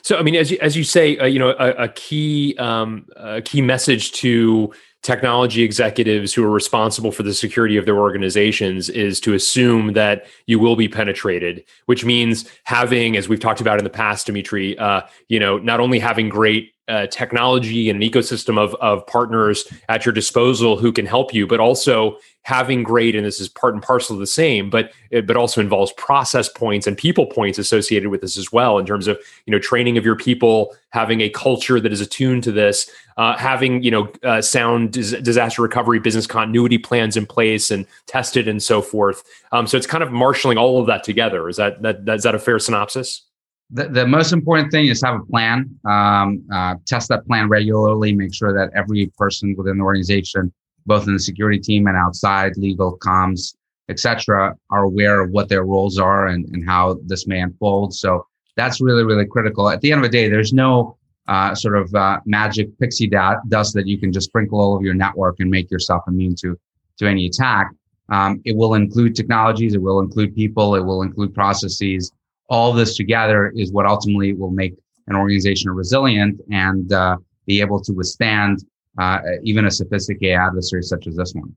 So, 0.03 0.19
I 0.19 0.23
mean, 0.23 0.35
as 0.35 0.51
you, 0.51 0.59
as 0.61 0.77
you 0.77 0.85
say, 0.85 1.17
uh, 1.19 1.27
you 1.27 1.39
know, 1.39 1.51
a, 1.51 1.85
a 1.85 1.89
key 1.89 2.57
um, 2.59 3.07
a 3.17 3.43
key 3.43 3.61
message 3.61 4.13
to 4.13 4.73
technology 5.03 5.63
executives 5.63 6.35
who 6.35 6.43
are 6.43 6.51
responsible 6.51 7.13
for 7.13 7.23
the 7.23 7.35
security 7.35 7.77
of 7.77 7.85
their 7.85 7.99
organizations 7.99 8.89
is 8.89 9.21
to 9.21 9.35
assume 9.35 9.93
that 9.93 10.27
you 10.47 10.59
will 10.59 10.75
be 10.75 10.89
penetrated, 10.89 11.63
which 11.85 12.05
means 12.05 12.51
having, 12.65 13.17
as 13.17 13.29
we've 13.29 13.39
talked 13.39 13.61
about 13.61 13.79
in 13.79 13.85
the 13.85 13.91
past, 13.91 14.27
Dimitri, 14.27 14.77
uh, 14.79 15.03
you 15.29 15.39
know, 15.39 15.59
not 15.59 15.79
only 15.79 16.01
having 16.01 16.29
great 16.29 16.73
uh, 16.89 17.07
technology 17.09 17.91
and 17.91 18.03
an 18.03 18.09
ecosystem 18.09 18.59
of, 18.59 18.75
of 18.77 19.07
partners 19.07 19.67
at 19.89 20.07
your 20.07 20.13
disposal 20.13 20.77
who 20.77 20.93
can 20.93 21.07
help 21.07 21.35
you, 21.35 21.47
but 21.47 21.61
also 21.61 22.17
having 22.43 22.85
great, 22.85 23.17
and 23.17 23.27
this 23.27 23.41
is 23.41 23.49
part 23.49 23.75
and 23.75 23.83
parcel 23.83 24.15
of 24.15 24.21
the 24.21 24.27
same, 24.27 24.71
but 24.71 24.93
it 25.11 25.27
but 25.27 25.37
also 25.37 25.61
involves 25.61 25.93
process 25.95 26.49
points 26.49 26.87
and 26.87 26.97
people 26.97 27.27
points 27.27 27.59
associated 27.59 28.09
with 28.09 28.21
this 28.21 28.39
as 28.39 28.53
well 28.53 28.79
in 28.79 28.87
terms 28.87 29.09
of 29.09 29.19
you 29.47 29.51
know 29.51 29.59
training 29.59 29.99
of 29.99 30.05
your 30.05 30.15
people, 30.15 30.73
having 30.91 31.21
a 31.21 31.29
culture 31.29 31.81
that 31.81 31.93
is 31.93 32.01
attuned 32.01 32.45
to 32.45 32.53
this, 32.53 32.89
uh, 33.17 33.37
having 33.37 33.83
you 33.83 33.91
know 33.91 34.13
uh, 34.23 34.41
sound 34.41 34.93
dis- 34.93 35.21
disaster 35.23 35.61
recovery 35.61 35.99
business 35.99 36.25
continuity 36.25 36.79
plans 36.79 37.17
in 37.17 37.27
place 37.27 37.73
and 37.73 37.85
tested 38.07 38.47
and 38.47 38.63
so 38.63 38.81
forth. 38.81 39.25
Um, 39.51 39.67
so 39.67 39.77
it's 39.77 39.87
kind 39.87 40.05
of 40.05 40.13
marshaling 40.13 40.57
all 40.57 40.81
of 40.81 40.87
that 40.87 41.03
together. 41.03 41.49
Is 41.49 41.57
that 41.57 41.83
that 41.83 42.09
is 42.09 42.23
that 42.23 42.37
a 42.37 42.39
fair 42.39 42.61
synopsis? 42.61 43.26
The, 43.71 43.89
the 43.89 44.07
most 44.07 44.33
important 44.33 44.71
thing 44.71 44.87
is 44.87 45.03
have 45.03 45.21
a 45.21 45.25
plan. 45.25 45.79
Um, 45.85 46.47
uh, 46.53 46.77
test 46.87 47.09
that 47.09 47.27
plan 47.27 47.49
regularly 47.49 48.15
make 48.15 48.35
sure 48.35 48.53
that 48.53 48.71
every 48.77 49.11
person 49.19 49.55
within 49.57 49.79
the 49.79 49.85
organization 49.85 50.53
both 50.87 51.09
in 51.09 51.15
the 51.15 51.19
security 51.19 51.59
team 51.59 51.89
and 51.89 51.97
outside 51.97 52.57
legal 52.57 52.97
comms 52.99 53.57
etc 53.89 54.55
are 54.71 54.85
aware 54.85 55.21
of 55.21 55.31
what 55.31 55.49
their 55.49 55.65
roles 55.65 55.99
are 55.99 56.29
and, 56.29 56.47
and 56.47 56.65
how 56.69 56.99
this 57.07 57.27
may 57.27 57.41
unfold. 57.41 57.95
So 57.95 58.27
that's 58.57 58.81
really 58.81 59.05
really 59.05 59.27
critical. 59.27 59.69
At 59.69 59.81
the 59.81 59.93
end 59.93 60.05
of 60.05 60.11
the 60.11 60.17
day 60.17 60.29
there's 60.29 60.53
no 60.53 60.97
uh, 61.27 61.57
sort 61.57 61.77
of 61.77 61.93
uh, 61.93 62.21
magic 62.25 62.79
pixie 62.79 63.09
dust 63.09 63.75
that 63.75 63.87
you 63.87 63.99
can 63.99 64.13
just 64.13 64.29
sprinkle 64.29 64.61
all 64.61 64.75
over 64.75 64.85
your 64.85 64.95
network 64.95 65.41
and 65.41 65.51
make 65.51 65.71
yourself 65.73 66.05
immune 66.07 66.37
to 66.37 66.57
to 66.99 67.07
any 67.07 67.27
attack. 67.27 67.73
Um, 68.09 68.41
it 68.45 68.57
will 68.57 68.75
include 68.75 69.17
technologies 69.17 69.75
it 69.75 69.83
will 69.83 69.99
include 69.99 70.37
people 70.37 70.77
it 70.77 70.85
will 70.85 71.03
include 71.03 71.35
processes 71.35 72.13
all 72.49 72.73
this 72.73 72.97
together 72.97 73.53
is 73.57 73.73
what 73.73 73.87
ultimately 73.87 74.33
will 74.33 74.51
make 74.51 74.75
an 75.09 75.17
organization 75.17 75.71
resilient 75.71 76.41
and 76.51 76.93
uh, 76.93 77.17
be 77.47 77.61
able 77.61 77.81
to 77.83 77.93
withstand 77.93 78.65
uh, 78.99 79.19
even 79.43 79.67
a 79.67 79.71
sophisticated 79.71 80.39
adversary 80.39 80.83
such 80.83 81.07
as 81.07 81.17
this 81.17 81.33
one. 81.35 81.55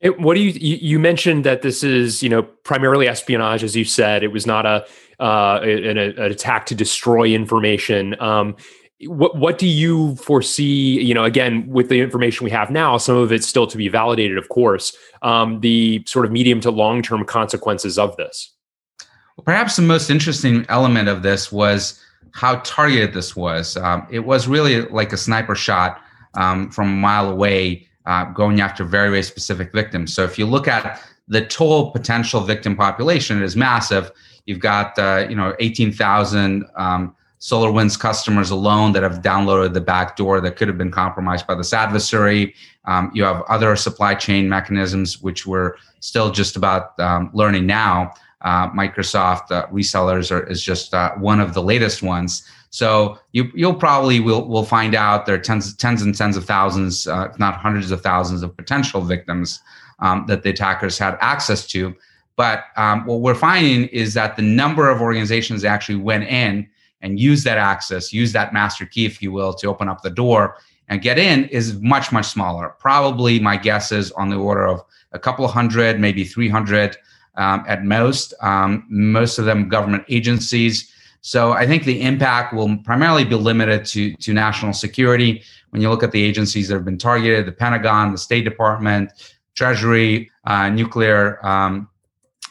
It, 0.00 0.20
what 0.20 0.34
do 0.34 0.40
you, 0.40 0.50
you, 0.50 0.76
you 0.76 0.98
mentioned 0.98 1.44
that 1.44 1.62
this 1.62 1.82
is 1.82 2.22
you 2.22 2.28
know 2.28 2.42
primarily 2.42 3.08
espionage 3.08 3.64
as 3.64 3.74
you 3.74 3.84
said. 3.84 4.22
It 4.22 4.28
was 4.28 4.46
not 4.46 4.64
a 4.64 4.86
uh, 5.18 5.60
an, 5.62 5.98
an 5.98 6.18
attack 6.20 6.66
to 6.66 6.74
destroy 6.74 7.28
information. 7.28 8.20
Um, 8.20 8.56
what 9.06 9.36
what 9.36 9.58
do 9.58 9.66
you 9.66 10.16
foresee 10.16 11.00
you 11.00 11.14
know 11.14 11.24
again 11.24 11.68
with 11.68 11.88
the 11.88 12.00
information 12.00 12.44
we 12.44 12.50
have 12.50 12.70
now 12.70 12.96
some 12.96 13.16
of 13.16 13.30
it's 13.30 13.46
still 13.46 13.66
to 13.66 13.76
be 13.76 13.88
validated 13.88 14.36
of 14.36 14.48
course 14.48 14.96
um, 15.22 15.60
the 15.60 16.02
sort 16.06 16.24
of 16.24 16.32
medium 16.32 16.60
to 16.60 16.70
long 16.70 17.00
term 17.00 17.24
consequences 17.24 17.96
of 17.96 18.16
this 18.16 18.56
perhaps 19.44 19.76
the 19.76 19.82
most 19.82 20.10
interesting 20.10 20.64
element 20.68 21.08
of 21.08 21.22
this 21.22 21.50
was 21.50 22.02
how 22.32 22.56
targeted 22.56 23.14
this 23.14 23.34
was 23.34 23.76
um, 23.76 24.06
it 24.10 24.20
was 24.20 24.46
really 24.46 24.82
like 24.82 25.12
a 25.12 25.16
sniper 25.16 25.54
shot 25.54 26.00
um, 26.34 26.70
from 26.70 26.88
a 26.88 26.96
mile 26.96 27.30
away 27.30 27.88
uh, 28.08 28.24
going 28.24 28.60
after 28.60 28.84
very, 28.84 29.10
very 29.10 29.22
specific 29.22 29.70
victims. 29.72 30.14
So 30.14 30.24
if 30.24 30.38
you 30.38 30.46
look 30.46 30.66
at 30.66 31.00
the 31.28 31.44
total 31.44 31.90
potential 31.90 32.40
victim 32.40 32.74
population, 32.74 33.36
it 33.36 33.44
is 33.44 33.54
massive. 33.54 34.10
You've 34.46 34.60
got 34.60 34.98
uh, 34.98 35.26
you 35.28 35.36
know 35.36 35.54
18,000 35.60 36.64
um, 36.76 37.14
SolarWinds 37.38 38.00
customers 38.00 38.50
alone 38.50 38.92
that 38.92 39.02
have 39.02 39.20
downloaded 39.20 39.74
the 39.74 39.82
backdoor 39.82 40.40
that 40.40 40.56
could 40.56 40.68
have 40.68 40.78
been 40.78 40.90
compromised 40.90 41.46
by 41.46 41.54
this 41.54 41.74
adversary. 41.74 42.54
Um, 42.86 43.10
you 43.12 43.24
have 43.24 43.42
other 43.42 43.76
supply 43.76 44.14
chain 44.14 44.48
mechanisms 44.48 45.20
which 45.20 45.46
we're 45.46 45.74
still 46.00 46.30
just 46.30 46.56
about 46.56 46.98
um, 46.98 47.30
learning 47.34 47.66
now. 47.66 48.14
Uh, 48.42 48.70
Microsoft 48.70 49.50
uh, 49.50 49.66
resellers 49.68 50.30
are, 50.30 50.46
is 50.46 50.62
just 50.62 50.94
uh, 50.94 51.12
one 51.16 51.40
of 51.40 51.54
the 51.54 51.62
latest 51.62 52.02
ones. 52.02 52.44
So 52.70 53.18
you 53.32 53.50
you'll 53.54 53.74
probably 53.74 54.20
will 54.20 54.46
will 54.46 54.64
find 54.64 54.94
out 54.94 55.26
there 55.26 55.34
are 55.34 55.38
tens 55.40 55.74
tens 55.74 56.02
and 56.02 56.16
tens 56.16 56.36
of 56.36 56.44
thousands, 56.44 57.06
uh, 57.06 57.28
if 57.30 57.38
not 57.38 57.56
hundreds 57.56 57.90
of 57.90 58.02
thousands, 58.02 58.42
of 58.42 58.56
potential 58.56 59.00
victims 59.00 59.60
um, 59.98 60.24
that 60.28 60.42
the 60.42 60.50
attackers 60.50 60.98
had 60.98 61.16
access 61.20 61.66
to. 61.68 61.94
But 62.36 62.64
um, 62.76 63.04
what 63.06 63.20
we're 63.20 63.34
finding 63.34 63.88
is 63.88 64.14
that 64.14 64.36
the 64.36 64.42
number 64.42 64.88
of 64.88 65.00
organizations 65.00 65.62
that 65.62 65.68
actually 65.68 65.96
went 65.96 66.24
in 66.24 66.68
and 67.00 67.18
used 67.18 67.44
that 67.44 67.58
access, 67.58 68.12
used 68.12 68.32
that 68.34 68.52
master 68.52 68.86
key, 68.86 69.06
if 69.06 69.20
you 69.20 69.32
will, 69.32 69.52
to 69.54 69.66
open 69.66 69.88
up 69.88 70.02
the 70.02 70.10
door 70.10 70.56
and 70.88 71.02
get 71.02 71.18
in 71.18 71.44
is 71.46 71.80
much 71.80 72.12
much 72.12 72.26
smaller. 72.26 72.74
Probably 72.78 73.40
my 73.40 73.56
guess 73.56 73.90
is 73.92 74.12
on 74.12 74.28
the 74.28 74.36
order 74.36 74.66
of 74.66 74.82
a 75.12 75.18
couple 75.18 75.46
hundred, 75.48 75.98
maybe 75.98 76.24
300 76.24 76.96
um, 77.38 77.64
at 77.66 77.84
most. 77.84 78.34
Um, 78.42 78.84
most 78.90 79.38
of 79.38 79.44
them 79.46 79.68
government 79.68 80.04
agencies. 80.08 80.92
So 81.20 81.52
I 81.52 81.66
think 81.66 81.84
the 81.84 82.00
impact 82.02 82.52
will 82.52 82.76
primarily 82.78 83.24
be 83.24 83.34
limited 83.34 83.84
to, 83.86 84.14
to 84.14 84.32
national 84.32 84.72
security. 84.72 85.42
When 85.70 85.80
you 85.82 85.88
look 85.90 86.02
at 86.02 86.12
the 86.12 86.22
agencies 86.22 86.68
that 86.68 86.74
have 86.74 86.84
been 86.84 86.98
targeted, 86.98 87.46
the 87.46 87.52
Pentagon, 87.52 88.12
the 88.12 88.18
State 88.18 88.44
Department, 88.44 89.10
Treasury, 89.54 90.30
uh, 90.44 90.68
Nuclear 90.68 91.44
um, 91.46 91.88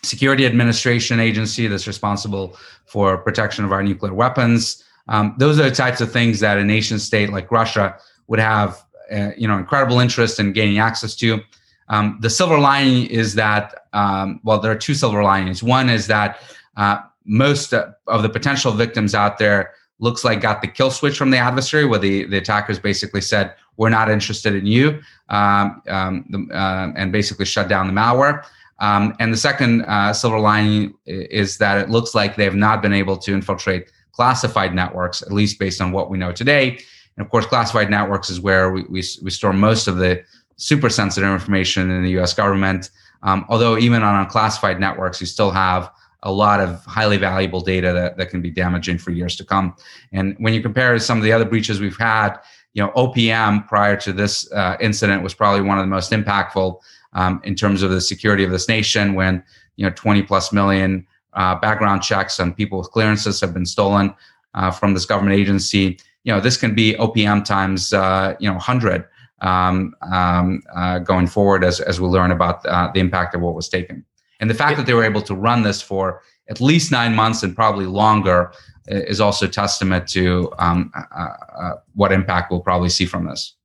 Security 0.03 0.45
Administration 0.45 1.19
Agency 1.19 1.67
that's 1.67 1.87
responsible 1.87 2.57
for 2.85 3.17
protection 3.17 3.65
of 3.65 3.71
our 3.71 3.83
nuclear 3.83 4.13
weapons. 4.13 4.83
Um, 5.09 5.35
those 5.37 5.59
are 5.59 5.63
the 5.63 5.75
types 5.75 6.01
of 6.01 6.11
things 6.11 6.39
that 6.41 6.57
a 6.57 6.63
nation 6.63 6.99
state 6.99 7.31
like 7.31 7.51
Russia 7.51 7.97
would 8.27 8.39
have, 8.39 8.83
uh, 9.11 9.31
you 9.37 9.47
know, 9.47 9.57
incredible 9.57 9.99
interest 9.99 10.39
in 10.39 10.53
gaining 10.53 10.79
access 10.79 11.15
to. 11.15 11.41
Um, 11.89 12.17
the 12.21 12.29
silver 12.29 12.59
lining 12.59 13.07
is 13.07 13.35
that, 13.35 13.87
um, 13.93 14.39
well, 14.43 14.59
there 14.59 14.71
are 14.71 14.75
two 14.77 14.93
silver 14.93 15.23
linings. 15.23 15.63
One 15.63 15.89
is 15.89 16.07
that 16.07 16.41
uh, 16.75 16.99
most 17.25 17.73
of 17.73 18.21
the 18.21 18.29
potential 18.29 18.71
victims 18.71 19.15
out 19.15 19.37
there 19.37 19.73
looks 19.99 20.23
like 20.23 20.41
got 20.41 20.61
the 20.61 20.67
kill 20.67 20.91
switch 20.91 21.17
from 21.17 21.31
the 21.31 21.37
adversary, 21.37 21.85
where 21.85 21.99
the, 21.99 22.25
the 22.25 22.37
attackers 22.37 22.77
basically 22.77 23.21
said, 23.21 23.55
"We're 23.77 23.89
not 23.89 24.09
interested 24.09 24.53
in 24.53 24.65
you," 24.65 25.01
um, 25.29 25.81
um, 25.87 26.49
uh, 26.53 26.91
and 26.95 27.11
basically 27.11 27.45
shut 27.45 27.67
down 27.67 27.87
the 27.87 27.93
malware. 27.93 28.43
Um, 28.79 29.15
and 29.19 29.33
the 29.33 29.37
second 29.37 29.81
uh, 29.85 30.13
silver 30.13 30.39
lining 30.39 30.93
is 31.05 31.57
that 31.57 31.79
it 31.79 31.89
looks 31.89 32.13
like 32.13 32.35
they 32.35 32.43
have 32.43 32.55
not 32.55 32.81
been 32.81 32.93
able 32.93 33.17
to 33.17 33.33
infiltrate 33.33 33.91
classified 34.11 34.75
networks, 34.75 35.21
at 35.21 35.31
least 35.31 35.59
based 35.59 35.81
on 35.81 35.91
what 35.91 36.09
we 36.09 36.17
know 36.17 36.31
today. 36.31 36.79
And 37.17 37.25
of 37.25 37.31
course, 37.31 37.45
classified 37.47 37.89
networks 37.89 38.29
is 38.29 38.39
where 38.39 38.71
we, 38.71 38.83
we, 38.83 39.03
we 39.23 39.31
store 39.31 39.53
most 39.53 39.87
of 39.87 39.97
the 39.97 40.23
super 40.57 40.89
sensitive 40.89 41.29
information 41.29 41.89
in 41.89 42.03
the 42.03 42.19
US 42.19 42.33
government. 42.33 42.89
Um, 43.23 43.45
although, 43.49 43.77
even 43.77 44.03
on 44.03 44.15
unclassified 44.23 44.79
networks, 44.79 45.21
you 45.21 45.27
still 45.27 45.51
have 45.51 45.91
a 46.23 46.31
lot 46.31 46.59
of 46.59 46.83
highly 46.85 47.17
valuable 47.17 47.61
data 47.61 47.93
that, 47.93 48.17
that 48.17 48.29
can 48.29 48.41
be 48.41 48.51
damaging 48.51 48.97
for 48.97 49.11
years 49.11 49.35
to 49.37 49.45
come. 49.45 49.75
And 50.11 50.35
when 50.39 50.53
you 50.53 50.61
compare 50.61 50.97
some 50.99 51.17
of 51.17 51.23
the 51.23 51.31
other 51.31 51.45
breaches 51.45 51.79
we've 51.79 51.97
had, 51.97 52.37
you 52.73 52.83
know, 52.83 52.91
OPM 52.91 53.67
prior 53.67 53.95
to 53.97 54.11
this 54.11 54.51
uh, 54.51 54.77
incident 54.79 55.23
was 55.23 55.33
probably 55.33 55.61
one 55.61 55.77
of 55.77 55.83
the 55.83 55.89
most 55.89 56.11
impactful 56.11 56.79
um, 57.13 57.41
in 57.43 57.55
terms 57.55 57.81
of 57.81 57.91
the 57.91 58.01
security 58.01 58.43
of 58.43 58.51
this 58.51 58.67
nation 58.67 59.13
when, 59.13 59.43
you 59.77 59.85
know, 59.85 59.91
20 59.95 60.23
plus 60.23 60.51
million 60.51 61.05
uh, 61.33 61.55
background 61.55 62.01
checks 62.01 62.39
on 62.39 62.53
people 62.53 62.79
with 62.79 62.89
clearances 62.91 63.39
have 63.41 63.53
been 63.53 63.65
stolen 63.65 64.13
uh, 64.53 64.71
from 64.71 64.93
this 64.93 65.05
government 65.05 65.35
agency. 65.35 65.99
You 66.23 66.33
know, 66.33 66.39
this 66.39 66.57
can 66.57 66.75
be 66.75 66.93
OPM 66.95 67.45
times, 67.45 67.93
uh, 67.93 68.35
you 68.39 68.47
know, 68.47 68.55
100 68.55 69.05
um, 69.41 69.95
um, 70.11 70.61
uh, 70.75 70.99
going 70.99 71.27
forward 71.27 71.63
as, 71.63 71.79
as 71.79 72.01
we 72.01 72.07
learn 72.07 72.31
about 72.31 72.65
uh, 72.65 72.89
the 72.93 72.99
impact 72.99 73.35
of 73.35 73.41
what 73.41 73.55
was 73.55 73.69
taken. 73.69 74.03
And 74.39 74.49
the 74.49 74.55
fact 74.55 74.77
that 74.77 74.85
they 74.85 74.93
were 74.93 75.03
able 75.03 75.21
to 75.23 75.35
run 75.35 75.63
this 75.63 75.81
for 75.81 76.21
at 76.49 76.61
least 76.61 76.91
nine 76.91 77.15
months 77.15 77.43
and 77.43 77.55
probably 77.55 77.85
longer 77.85 78.51
is 78.87 79.19
also 79.19 79.47
testament 79.47 80.07
to 80.07 80.51
um, 80.59 80.91
uh, 80.95 81.27
uh, 81.59 81.73
what 81.95 82.11
impact 82.11 82.51
we'll 82.51 82.61
probably 82.61 82.89
see 82.89 83.05
from 83.05 83.25
this. 83.25 83.55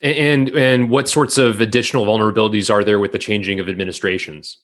And 0.00 0.50
and 0.50 0.90
what 0.90 1.08
sorts 1.08 1.38
of 1.38 1.60
additional 1.60 2.06
vulnerabilities 2.06 2.72
are 2.72 2.84
there 2.84 3.00
with 3.00 3.10
the 3.10 3.18
changing 3.18 3.58
of 3.58 3.68
administrations? 3.68 4.58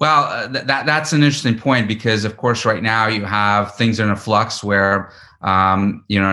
Well, 0.00 0.24
uh, 0.24 0.48
th- 0.48 0.64
that 0.64 0.86
that's 0.86 1.12
an 1.12 1.22
interesting 1.22 1.58
point 1.58 1.86
because, 1.86 2.24
of 2.24 2.38
course, 2.38 2.64
right 2.64 2.82
now 2.82 3.08
you 3.08 3.26
have 3.26 3.74
things 3.76 4.00
in 4.00 4.08
a 4.08 4.16
flux 4.16 4.64
where 4.64 5.12
um, 5.42 6.04
you 6.08 6.20
know 6.20 6.32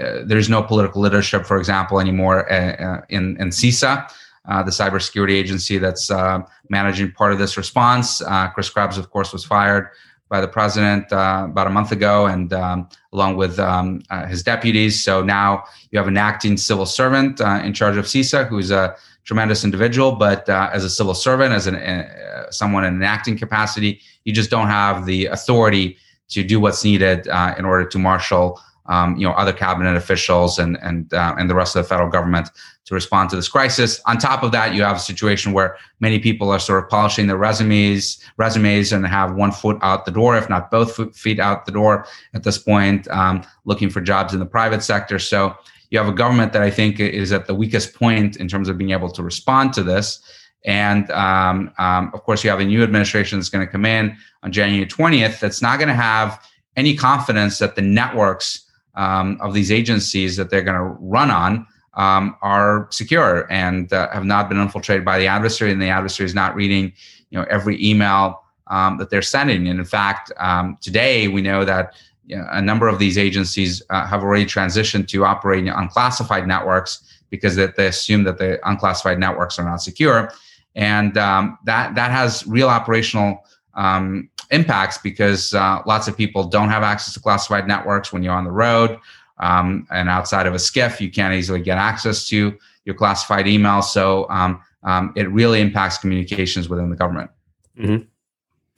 uh, 0.00 0.22
there's 0.24 0.48
no 0.48 0.62
political 0.62 1.00
leadership, 1.02 1.46
for 1.46 1.58
example, 1.58 2.00
anymore 2.00 2.50
uh, 2.52 2.76
uh 2.76 3.00
in 3.08 3.36
in 3.40 3.48
CISA 3.48 4.08
uh, 4.48 4.62
the 4.62 4.70
cybersecurity 4.70 5.32
agency 5.32 5.78
that's 5.78 6.10
uh, 6.10 6.40
managing 6.70 7.12
part 7.12 7.32
of 7.32 7.38
this 7.38 7.56
response. 7.56 8.22
Uh, 8.22 8.48
Chris 8.48 8.70
Krebs, 8.70 8.96
of 8.96 9.10
course, 9.10 9.32
was 9.32 9.44
fired 9.44 9.88
by 10.28 10.40
the 10.40 10.48
president 10.48 11.06
about 11.10 11.66
a 11.66 11.70
month 11.70 11.92
ago, 11.92 12.26
and 12.26 12.52
um, 12.52 12.88
along 13.12 13.36
with 13.36 13.58
um, 13.58 14.00
his 14.28 14.42
deputies. 14.42 15.02
So 15.02 15.22
now 15.22 15.64
you 15.90 15.98
have 15.98 16.06
an 16.06 16.16
acting 16.16 16.56
civil 16.56 16.86
servant 16.86 17.40
in 17.40 17.74
charge 17.74 17.96
of 17.96 18.04
CISA, 18.04 18.46
who's 18.48 18.70
a 18.70 18.94
tremendous 19.24 19.64
individual, 19.64 20.12
but 20.12 20.48
as 20.48 20.84
a 20.84 20.90
civil 20.90 21.14
servant, 21.14 21.52
as 21.52 21.66
an 21.66 22.06
someone 22.52 22.84
in 22.84 22.94
an 22.94 23.02
acting 23.02 23.36
capacity, 23.36 24.00
you 24.24 24.32
just 24.32 24.50
don't 24.50 24.68
have 24.68 25.04
the 25.04 25.26
authority 25.26 25.96
to 26.30 26.42
do 26.42 26.60
what's 26.60 26.84
needed 26.84 27.26
in 27.58 27.64
order 27.64 27.84
to 27.84 27.98
marshal 27.98 28.60
um, 28.90 29.16
you 29.16 29.26
know, 29.26 29.32
other 29.34 29.52
cabinet 29.52 29.96
officials 29.96 30.58
and 30.58 30.76
and 30.82 31.14
uh, 31.14 31.34
and 31.38 31.48
the 31.48 31.54
rest 31.54 31.76
of 31.76 31.84
the 31.84 31.88
federal 31.88 32.10
government 32.10 32.50
to 32.86 32.94
respond 32.94 33.30
to 33.30 33.36
this 33.36 33.48
crisis. 33.48 34.00
On 34.06 34.18
top 34.18 34.42
of 34.42 34.50
that, 34.52 34.74
you 34.74 34.82
have 34.82 34.96
a 34.96 35.00
situation 35.00 35.52
where 35.52 35.76
many 36.00 36.18
people 36.18 36.50
are 36.50 36.58
sort 36.58 36.82
of 36.82 36.90
polishing 36.90 37.28
their 37.28 37.36
resumes, 37.36 38.20
resumes, 38.36 38.92
and 38.92 39.06
have 39.06 39.34
one 39.34 39.52
foot 39.52 39.78
out 39.82 40.06
the 40.06 40.10
door, 40.10 40.36
if 40.36 40.48
not 40.48 40.70
both 40.70 41.16
feet 41.16 41.38
out 41.38 41.66
the 41.66 41.72
door 41.72 42.04
at 42.34 42.42
this 42.42 42.58
point, 42.58 43.08
um, 43.08 43.44
looking 43.64 43.90
for 43.90 44.00
jobs 44.00 44.34
in 44.34 44.40
the 44.40 44.46
private 44.46 44.82
sector. 44.82 45.20
So 45.20 45.54
you 45.90 45.98
have 45.98 46.08
a 46.08 46.12
government 46.12 46.52
that 46.52 46.62
I 46.62 46.70
think 46.70 46.98
is 46.98 47.32
at 47.32 47.46
the 47.46 47.54
weakest 47.54 47.94
point 47.94 48.36
in 48.36 48.48
terms 48.48 48.68
of 48.68 48.76
being 48.76 48.90
able 48.90 49.10
to 49.10 49.22
respond 49.22 49.72
to 49.74 49.84
this. 49.84 50.20
And 50.64 51.10
um, 51.10 51.72
um, 51.78 52.10
of 52.12 52.22
course, 52.22 52.44
you 52.44 52.50
have 52.50 52.60
a 52.60 52.64
new 52.64 52.82
administration 52.82 53.38
that's 53.38 53.48
going 53.48 53.66
to 53.66 53.70
come 53.70 53.84
in 53.84 54.16
on 54.42 54.52
January 54.52 54.86
20th 54.86 55.40
that's 55.40 55.62
not 55.62 55.78
going 55.78 55.88
to 55.88 55.94
have 55.94 56.46
any 56.76 56.94
confidence 56.94 57.58
that 57.58 57.76
the 57.76 57.82
networks 57.82 58.66
um, 58.94 59.38
of 59.40 59.54
these 59.54 59.72
agencies 59.72 60.36
that 60.36 60.50
they're 60.50 60.62
going 60.62 60.76
to 60.76 60.96
run 61.00 61.30
on 61.30 61.66
um, 61.94 62.36
are 62.42 62.88
secure 62.90 63.50
and 63.50 63.92
uh, 63.92 64.10
have 64.12 64.24
not 64.24 64.48
been 64.48 64.58
infiltrated 64.58 65.04
by 65.04 65.18
the 65.18 65.26
adversary, 65.26 65.72
and 65.72 65.80
the 65.80 65.88
adversary 65.88 66.26
is 66.26 66.34
not 66.34 66.54
reading, 66.54 66.92
you 67.30 67.38
know, 67.38 67.46
every 67.50 67.82
email 67.84 68.42
um, 68.68 68.98
that 68.98 69.10
they're 69.10 69.22
sending. 69.22 69.66
And 69.66 69.78
in 69.78 69.84
fact, 69.84 70.30
um, 70.38 70.78
today 70.80 71.28
we 71.28 71.42
know 71.42 71.64
that 71.64 71.94
you 72.26 72.36
know, 72.36 72.46
a 72.52 72.62
number 72.62 72.86
of 72.86 72.98
these 72.98 73.18
agencies 73.18 73.82
uh, 73.90 74.06
have 74.06 74.22
already 74.22 74.46
transitioned 74.46 75.08
to 75.08 75.24
operating 75.24 75.68
unclassified 75.68 76.46
networks 76.46 77.02
because 77.28 77.56
they 77.56 77.86
assume 77.86 78.24
that 78.24 78.38
the 78.38 78.60
unclassified 78.68 79.18
networks 79.18 79.58
are 79.58 79.64
not 79.64 79.82
secure, 79.82 80.32
and 80.74 81.16
um, 81.18 81.58
that 81.64 81.94
that 81.94 82.10
has 82.10 82.46
real 82.46 82.68
operational 82.68 83.44
um, 83.74 84.28
impacts 84.50 84.98
because 84.98 85.54
uh, 85.54 85.80
lots 85.86 86.08
of 86.08 86.16
people 86.16 86.44
don't 86.44 86.68
have 86.68 86.82
access 86.82 87.14
to 87.14 87.20
classified 87.20 87.66
networks 87.66 88.12
when 88.12 88.22
you're 88.22 88.34
on 88.34 88.44
the 88.44 88.50
road. 88.50 88.98
Um, 89.38 89.86
and 89.90 90.10
outside 90.10 90.46
of 90.46 90.52
a 90.52 90.58
SCIF 90.58 91.00
you 91.00 91.10
can't 91.10 91.34
easily 91.34 91.60
get 91.60 91.78
access 91.78 92.28
to 92.28 92.56
your 92.84 92.94
classified 92.94 93.46
emails. 93.46 93.84
So 93.84 94.28
um, 94.28 94.62
um, 94.82 95.12
it 95.16 95.30
really 95.30 95.60
impacts 95.60 95.98
communications 95.98 96.68
within 96.68 96.90
the 96.90 96.96
government. 96.96 97.30
Mm-hmm. 97.78 98.04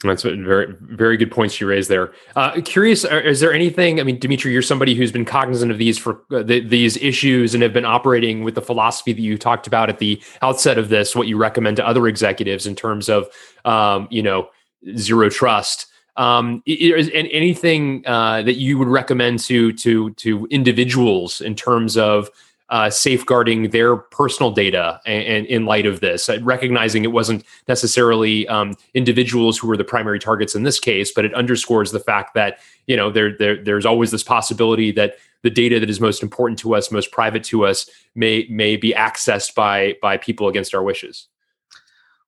That's 0.09 0.23
very, 0.23 0.75
very 0.81 1.17
good 1.17 1.31
points 1.31 1.61
you 1.61 1.69
raised 1.69 1.89
there. 1.89 2.13
Uh, 2.37 2.61
curious, 2.63 3.05
uh, 3.05 3.23
is 3.25 3.41
there 3.41 3.53
anything? 3.53 4.01
I 4.01 4.05
mean, 4.05 4.19
Dimitri, 4.19 4.53
you're 4.53 4.63
somebody 4.63 4.95
who's 4.95 5.13
been 5.13 5.25
cognizant 5.25 5.71
of 5.71 5.79
these 5.79 5.99
for 5.99 6.23
uh, 6.31 6.43
the, 6.43 6.61
these 6.61 6.97
issues 6.97 7.55
and 7.55 7.63
have 7.63 7.73
been 7.73 7.85
operating 7.85 8.45
with 8.45 8.55
the 8.55 8.63
philosophy 8.63 9.13
that 9.13 9.21
you 9.21 9.39
talked 9.39 9.67
about 9.67 9.89
at 9.89 9.99
the 9.99 10.23
outset 10.43 10.79
of 10.79 10.89
this. 10.89 11.15
What 11.15 11.29
you 11.29 11.37
recommend 11.37 11.77
to 11.77 11.87
other 11.87 12.07
executives 12.09 12.67
in 12.67 12.75
terms 12.75 13.09
of, 13.09 13.29
um, 13.65 14.09
you 14.11 14.23
know, 14.23 14.49
zero 14.97 15.29
trust. 15.29 15.87
Um, 16.17 16.63
is, 16.67 17.09
and 17.09 17.27
anything 17.33 18.03
uh, 18.07 18.43
that 18.43 18.57
you 18.57 18.77
would 18.79 18.89
recommend 18.89 19.39
to 19.41 19.73
to 19.73 20.11
to 20.11 20.47
individuals 20.51 21.41
in 21.41 21.55
terms 21.55 21.97
of 21.97 22.29
uh, 22.73 22.89
safeguarding 22.89 23.69
their 23.69 23.97
personal 23.97 24.51
data 24.51 24.99
and, 25.05 25.25
and, 25.25 25.47
in 25.47 25.67
light 25.67 25.85
of 25.85 26.01
this, 26.01 26.31
uh, 26.31 26.39
recognizing 26.41 27.05
it 27.05 27.13
wasn't 27.13 27.45
necessarily 27.69 28.49
um, 28.49 28.75
individuals 28.95 29.59
who 29.59 29.69
were 29.69 29.77
the 29.77 29.85
primary 29.85 30.19
targets 30.19 30.55
in 30.55 30.63
this 30.63 30.81
case, 30.81 31.13
but 31.13 31.27
it 31.27 31.35
underscores 31.35 31.93
the 31.93 32.01
fact 32.01 32.33
that 32.33 32.61
you 32.87 32.97
know 32.97 33.11
there, 33.11 33.37
there 33.37 33.63
there's 33.63 33.85
always 33.85 34.11
this 34.11 34.23
possibility 34.23 34.91
that 34.91 35.17
the 35.43 35.51
data 35.51 35.79
that 35.81 35.91
is 35.91 36.01
most 36.01 36.23
important 36.23 36.59
to 36.61 36.75
us, 36.75 36.91
most 36.91 37.13
private 37.13 37.45
to 37.45 37.67
us, 37.67 37.91
may 38.15 38.47
may 38.49 38.77
be 38.77 38.95
accessed 38.95 39.55
by 39.55 39.95
by 40.01 40.17
people 40.17 40.49
against 40.49 40.75
our 40.75 40.83
wishes. 40.83 41.29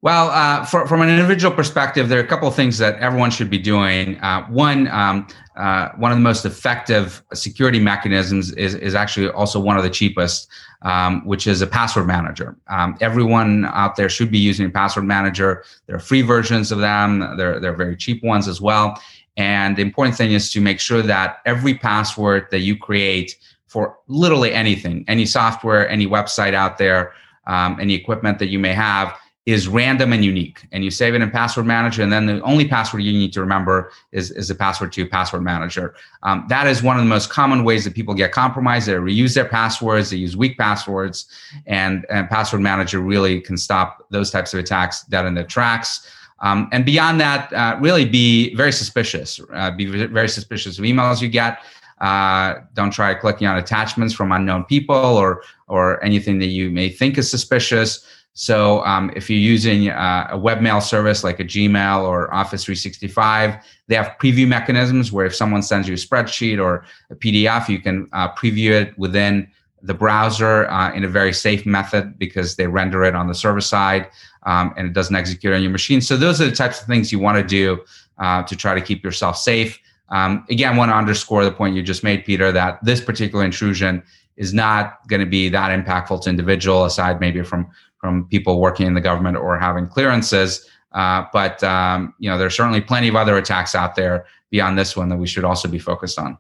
Well, 0.05 0.29
uh, 0.29 0.67
for, 0.67 0.87
from 0.87 1.01
an 1.01 1.09
individual 1.09 1.57
perspective, 1.57 2.11
there 2.11 2.21
are 2.21 2.23
a 2.23 2.27
couple 2.27 2.47
of 2.47 2.55
things 2.55 2.77
that 2.77 2.99
everyone 2.99 3.31
should 3.31 3.49
be 3.49 3.57
doing. 3.57 4.21
Uh, 4.21 4.45
one, 4.49 4.87
um, 4.89 5.27
uh, 5.57 5.93
one 5.97 6.13
of 6.13 6.19
the 6.19 6.23
most 6.23 6.45
effective 6.45 7.23
security 7.33 7.81
mechanisms 7.81 8.53
is, 8.53 8.75
is 8.75 8.95
actually 8.95 9.31
also 9.31 9.59
one 9.59 9.79
of 9.79 9.83
the 9.83 9.89
cheapest, 9.89 10.47
um, 10.83 11.25
which 11.25 11.47
is 11.47 11.63
a 11.63 11.67
password 11.67 12.07
manager. 12.07 12.55
Um, 12.69 12.99
everyone 13.01 13.65
out 13.65 13.97
there 13.97 14.11
should 14.11 14.31
be 14.31 14.39
using 14.39 14.67
a 14.67 14.69
password 14.69 15.07
manager. 15.07 15.65
There 15.87 15.97
are 15.97 16.01
free 16.01 16.21
versions 16.21 16.71
of 16.71 16.81
them. 16.81 17.21
There 17.39 17.57
are 17.65 17.75
very 17.75 17.97
cheap 17.97 18.23
ones 18.23 18.47
as 18.47 18.61
well. 18.61 19.01
And 19.39 19.75
the 19.75 19.81
important 19.81 20.19
thing 20.19 20.33
is 20.33 20.53
to 20.53 20.61
make 20.61 20.81
sure 20.81 21.01
that 21.01 21.39
every 21.47 21.73
password 21.73 22.49
that 22.51 22.61
you 22.61 22.77
create 22.77 23.39
for 23.69 23.97
literally 24.09 24.53
anything, 24.53 25.07
any 25.09 25.25
software, 25.25 25.89
any 25.89 26.07
website 26.07 26.53
out 26.53 26.77
there, 26.77 27.15
um, 27.47 27.79
any 27.81 27.95
equipment 27.95 28.39
that 28.39 28.49
you 28.49 28.59
may 28.59 28.75
have, 28.75 29.17
is 29.47 29.69
random 29.69 30.13
and 30.13 30.25
unique. 30.25 30.67
And 30.73 30.83
you 30.83 30.91
save 30.91 31.15
it 31.15 31.21
in 31.21 31.31
password 31.31 31.67
manager. 31.67 32.03
And 32.03 32.11
then 32.11 32.25
the 32.27 32.41
only 32.41 32.67
password 32.67 33.03
you 33.03 33.13
need 33.13 33.33
to 33.35 33.41
remember 33.41 33.93
is, 34.11 34.31
is 34.31 34.49
the 34.49 34.55
password 34.55 34.93
to 34.95 35.07
password 35.07 35.43
manager. 35.43 35.95
Um, 36.23 36.47
that 36.49 36.67
is 36.67 36.83
one 36.83 36.97
of 36.97 37.03
the 37.03 37.09
most 37.09 37.29
common 37.29 37.63
ways 37.63 37.85
that 37.85 37.95
people 37.95 38.15
get 38.15 38.33
compromised. 38.33 38.89
They 38.89 38.95
reuse 38.95 39.35
their 39.35 39.45
passwords, 39.45 40.11
they 40.11 40.17
use 40.17 40.35
weak 40.35 40.57
passwords, 40.57 41.27
and, 41.67 42.07
and 42.09 42.29
password 42.31 42.63
manager 42.63 43.01
really 43.01 43.41
can 43.41 43.59
stop 43.59 44.07
those 44.11 44.31
types 44.31 44.55
of 44.55 44.61
attacks 44.61 45.03
dead 45.05 45.27
in 45.27 45.35
their 45.35 45.45
tracks. 45.45 46.11
Um, 46.41 46.69
and 46.73 46.85
beyond 46.85 47.21
that, 47.21 47.53
uh, 47.53 47.77
really 47.81 48.07
be 48.07 48.55
very 48.55 48.73
suspicious. 48.73 49.41
Uh, 49.53 49.71
be 49.71 49.85
very 49.85 50.29
suspicious 50.29 50.79
of 50.79 50.85
emails 50.85 51.21
you 51.21 51.29
get. 51.29 51.63
Uh, 52.01 52.61
don't 52.75 52.91
try 52.91 53.15
clicking 53.15 53.47
on 53.47 53.57
attachments 53.57 54.13
from 54.13 54.33
unknown 54.33 54.65
people 54.65 54.97
or 54.97 55.43
or 55.69 56.03
anything 56.05 56.39
that 56.39 56.47
you 56.47 56.71
may 56.71 56.89
think 56.89 57.17
is 57.17 57.31
suspicious. 57.31 58.05
So 58.35 58.85
um, 58.85 59.13
if 59.15 59.31
you're 59.31 59.39
using 59.39 59.91
uh, 59.91 60.29
a 60.31 60.39
webmail 60.39 60.83
service 60.83 61.23
like 61.23 61.39
a 61.39 61.45
Gmail 61.45 62.03
or 62.03 62.33
Office 62.35 62.65
365, 62.65 63.65
they 63.87 63.95
have 63.95 64.17
preview 64.21 64.47
mechanisms 64.47 65.13
where 65.13 65.25
if 65.25 65.35
someone 65.35 65.63
sends 65.63 65.87
you 65.87 65.95
a 65.95 65.97
spreadsheet 65.97 66.63
or 66.63 66.85
a 67.11 67.15
PDF, 67.15 67.69
you 67.69 67.79
can 67.79 68.09
uh, 68.13 68.33
preview 68.35 68.71
it 68.71 68.99
within 68.99 69.49
the 69.83 69.95
browser 69.95 70.69
uh, 70.69 70.93
in 70.95 71.05
a 71.05 71.09
very 71.09 71.33
safe 71.33 71.65
method 71.65 72.19
because 72.19 72.57
they 72.57 72.67
render 72.67 73.05
it 73.05 73.15
on 73.15 73.29
the 73.29 73.35
server 73.35 73.61
side 73.61 74.09
um, 74.45 74.75
and 74.77 74.89
it 74.89 74.95
doesn't 74.95 75.15
execute 75.15 75.53
on 75.53 75.63
your 75.63 75.71
machine. 75.71 76.01
So 76.01 76.17
those 76.17 76.41
are 76.41 76.47
the 76.47 76.57
types 76.57 76.81
of 76.81 76.87
things 76.87 77.13
you 77.13 77.21
want 77.21 77.39
to 77.39 77.45
do 77.45 77.85
uh, 78.19 78.43
to 78.45 78.57
try 78.57 78.75
to 78.75 78.81
keep 78.81 79.05
yourself 79.05 79.37
safe. 79.37 79.79
Um, 80.09 80.45
again, 80.51 80.77
want 80.77 80.91
to 80.91 80.97
underscore 80.97 81.45
the 81.45 81.53
point 81.53 81.77
you 81.77 81.83
just 81.83 82.03
made, 82.03 82.25
Peter, 82.25 82.51
that 82.51 82.83
this 82.85 83.01
particular 83.01 83.45
intrusion 83.45 84.03
is 84.37 84.53
not 84.53 85.07
going 85.09 85.21
to 85.21 85.27
be 85.27 85.49
that 85.49 85.71
impactful 85.71 86.23
to 86.23 86.31
individual 86.31 86.85
aside 86.85 87.21
maybe 87.21 87.43
from 87.43 87.71
from 88.05 88.29
people 88.29 88.61
working 88.61 88.87
in 88.87 88.93
the 88.93 89.01
government 89.01 89.35
or 89.35 89.59
having 89.59 89.87
clearances. 89.87 90.69
Uh, 90.93 91.25
but 91.33 91.65
um, 91.65 92.13
you 92.19 92.29
know, 92.29 92.37
there's 92.37 92.55
certainly 92.55 92.83
plenty 92.83 93.09
of 93.09 93.17
other 93.17 93.39
attacks 93.39 93.75
out 93.75 93.97
there 93.97 94.27
beyond 94.51 94.79
this 94.79 94.95
one 94.95 95.09
that 95.09 95.17
we 95.17 95.27
should 95.27 95.43
also 95.43 95.69
be 95.69 95.79
focused 95.79 96.19
on. 96.19 96.37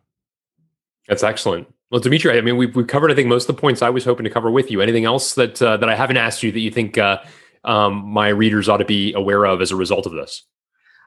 That's 1.09 1.23
excellent. 1.23 1.67
Well, 1.91 2.03
Dimitri, 2.03 2.37
I 2.37 2.43
mean, 2.43 2.59
we've, 2.59 2.77
we've 2.77 2.87
covered, 2.87 3.11
I 3.11 3.15
think, 3.15 3.29
most 3.29 3.49
of 3.49 3.57
the 3.57 3.61
points 3.61 3.81
I 3.81 3.89
was 3.89 4.05
hoping 4.05 4.25
to 4.25 4.31
cover 4.31 4.51
with 4.51 4.71
you. 4.71 4.83
Anything 4.83 5.07
else 5.07 5.35
that 5.37 5.63
uh, 5.63 5.79
that 5.79 5.89
I 5.89 5.95
haven't 5.95 6.19
asked 6.19 6.43
you 6.43 6.53
that 6.53 6.61
you 6.61 6.71
think 6.71 6.99
uh, 6.99 7.21
um, 7.65 8.05
my 8.05 8.29
readers 8.29 8.69
ought 8.69 8.77
to 8.77 8.85
be 8.85 9.15
aware 9.15 9.47
of 9.47 9.63
as 9.63 9.71
a 9.71 9.77
result 9.77 10.05
of 10.05 10.13
this? 10.13 10.43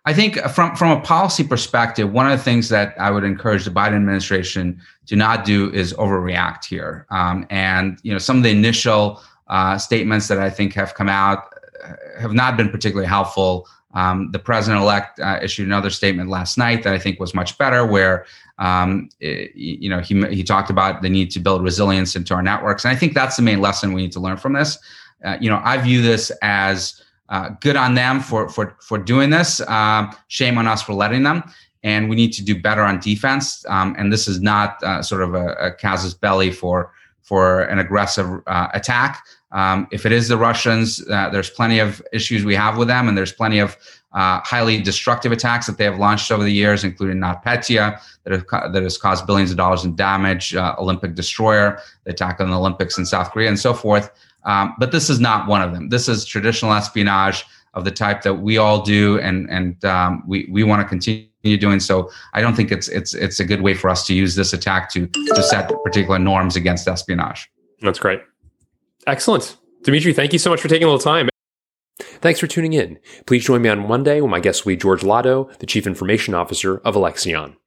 I 0.06 0.14
think 0.14 0.38
from 0.50 0.76
from 0.76 0.90
a 0.98 1.02
policy 1.02 1.44
perspective, 1.44 2.12
one 2.12 2.26
of 2.26 2.36
the 2.36 2.44
things 2.44 2.70
that 2.70 2.96
I 3.00 3.12
would 3.12 3.24
encourage 3.24 3.66
the 3.66 3.72
Biden 3.72 3.98
administration 3.98 4.82
to 5.06 5.16
not 5.16 5.46
do 5.46 5.72
is 5.72 5.94
overreact 5.94 6.66
here. 6.66 7.06
Um, 7.12 7.46
and 7.52 8.00
you 8.02 8.12
know, 8.12 8.18
some 8.18 8.38
of 8.38 8.44
the 8.44 8.50
initial 8.50 9.22
uh, 9.50 9.78
statements 9.78 10.28
that 10.28 10.40
I 10.40 10.50
think 10.50 10.74
have 10.74 10.94
come 10.94 11.10
out 11.10 11.54
uh, 11.84 11.94
have 12.20 12.34
not 12.34 12.58
been 12.58 12.70
particularly 12.70 13.08
helpful. 13.08 13.68
Um, 13.94 14.32
the 14.32 14.40
president 14.40 14.82
elect 14.82 15.20
uh, 15.20 15.40
issued 15.42 15.66
another 15.66 15.90
statement 15.90 16.30
last 16.30 16.58
night 16.58 16.84
that 16.84 16.94
I 16.94 17.00
think 17.00 17.20
was 17.20 17.34
much 17.34 17.58
better, 17.58 17.86
where 17.86 18.26
um, 18.60 19.10
it, 19.20 19.56
you 19.56 19.90
know 19.90 20.00
he 20.00 20.26
he 20.28 20.44
talked 20.44 20.70
about 20.70 21.02
the 21.02 21.10
need 21.10 21.32
to 21.32 21.40
build 21.40 21.64
resilience 21.64 22.16
into 22.16 22.34
our 22.34 22.44
networks, 22.44 22.86
and 22.86 22.96
I 22.96 22.96
think 22.96 23.14
that's 23.14 23.38
the 23.38 23.42
main 23.42 23.62
lesson 23.62 23.94
we 23.94 24.02
need 24.02 24.12
to 24.12 24.20
learn 24.20 24.38
from 24.38 24.54
this. 24.54 24.78
Uh, 25.26 25.38
you 25.42 25.50
know, 25.50 25.62
I 25.64 25.78
view 25.78 26.02
this 26.02 26.32
as 26.42 27.02
uh, 27.30 27.50
good 27.62 27.76
on 27.76 27.96
them 27.96 28.20
for 28.20 28.50
for 28.50 28.76
for 28.82 28.98
doing 28.98 29.30
this. 29.30 29.62
Uh, 29.62 30.12
shame 30.28 30.58
on 30.58 30.68
us 30.68 30.82
for 30.82 30.94
letting 30.94 31.24
them. 31.24 31.44
And 31.84 32.10
we 32.10 32.16
need 32.16 32.34
to 32.34 32.44
do 32.44 32.60
better 32.60 32.82
on 32.82 33.00
defense. 33.00 33.64
Um, 33.70 33.96
and 33.98 34.12
this 34.12 34.28
is 34.28 34.42
not 34.42 34.82
sort 35.06 35.22
of 35.22 35.36
a, 35.36 35.54
a 35.54 35.72
casus 35.72 36.14
belli 36.14 36.52
for 36.52 36.92
for 37.22 37.64
an 37.64 37.80
aggressive 37.80 38.42
attack. 38.48 39.24
Um, 39.52 39.88
if 39.92 40.06
it 40.06 40.12
is 40.12 40.28
the 40.28 40.38
Russians, 40.38 41.08
uh, 41.10 41.30
there's 41.30 41.50
plenty 41.50 41.80
of 41.80 42.02
issues 42.12 42.44
we 42.44 42.56
have 42.56 42.78
with 42.78 42.88
them, 42.88 43.08
and 43.08 43.18
there's 43.18 43.32
plenty 43.32 43.60
of 43.60 43.78
uh, 44.14 44.42
highly 44.44 44.82
destructive 44.82 45.32
attacks 45.32 45.68
that 45.68 45.78
they 45.78 45.84
have 45.84 46.00
launched 46.00 46.32
over 46.32 46.44
the 46.44 46.52
years, 46.52 46.84
including 46.84 47.18
NotPetya, 47.18 48.00
that, 48.24 48.34
have, 48.34 48.74
that 48.74 48.84
has 48.84 48.98
caused 48.98 49.26
billions 49.26 49.52
of 49.52 49.58
dollars 49.58 49.86
in 49.86 49.96
damage, 49.96 50.56
uh, 50.56 50.76
Olympic 50.78 51.16
Destroyer, 51.16 51.80
the 52.04 52.12
attack 52.12 52.40
on 52.40 52.50
the 52.50 52.58
Olympics 52.58 52.98
in 52.98 53.06
South 53.06 53.32
Korea, 53.32 53.48
and 53.48 53.60
so 53.60 53.74
forth. 53.74 54.12
Um, 54.44 54.74
but 54.80 54.92
this 54.92 55.10
is 55.10 55.20
not 55.20 55.48
one 55.48 55.62
of 55.62 55.74
them. 55.74 55.90
This 55.90 56.08
is 56.08 56.26
traditional 56.26 56.74
espionage 56.74 57.46
of 57.74 57.86
the 57.86 57.92
type 57.92 58.24
that 58.24 58.36
we 58.36 58.58
all 58.58 58.82
do, 58.82 59.20
and 59.20 59.50
and 59.50 59.84
um, 59.86 60.24
we 60.26 60.48
we 60.50 60.64
want 60.64 60.82
to 60.82 60.88
continue 60.88 61.58
doing 61.60 61.80
so. 61.80 62.10
I 62.34 62.42
don't 62.42 62.56
think 62.56 62.72
it's 62.72 62.88
it's 62.88 63.14
it's 63.14 63.40
a 63.40 63.46
good 63.46 63.62
way 63.62 63.74
for 63.74 63.90
us 63.90 64.06
to 64.08 64.14
use 64.14 64.36
this 64.36 64.54
attack 64.54 64.90
to 64.94 65.06
to 65.08 65.44
set 65.44 65.72
particular 65.84 66.18
norms 66.18 66.56
against 66.56 66.88
espionage. 66.88 67.52
That's 67.82 68.00
great. 68.00 68.22
Excellent. 69.08 69.58
Dimitri, 69.84 70.14
thank 70.14 70.34
you 70.34 70.40
so 70.40 70.50
much 70.50 70.62
for 70.62 70.68
taking 70.68 70.84
a 70.84 70.92
little 70.92 71.00
time. 71.00 71.30
Thanks 72.00 72.40
for 72.40 72.48
tuning 72.48 72.74
in. 72.74 73.00
Please 73.26 73.46
join 73.46 73.62
me 73.62 73.70
on 73.70 73.88
Monday 73.88 74.22
when 74.22 74.30
my 74.30 74.40
guest 74.40 74.66
will 74.66 74.74
be 74.74 74.78
George 74.78 75.04
Lotto, 75.04 75.50
the 75.60 75.66
Chief 75.66 75.88
Information 75.88 76.34
Officer 76.34 76.80
of 76.80 76.96
Alexion. 76.96 77.58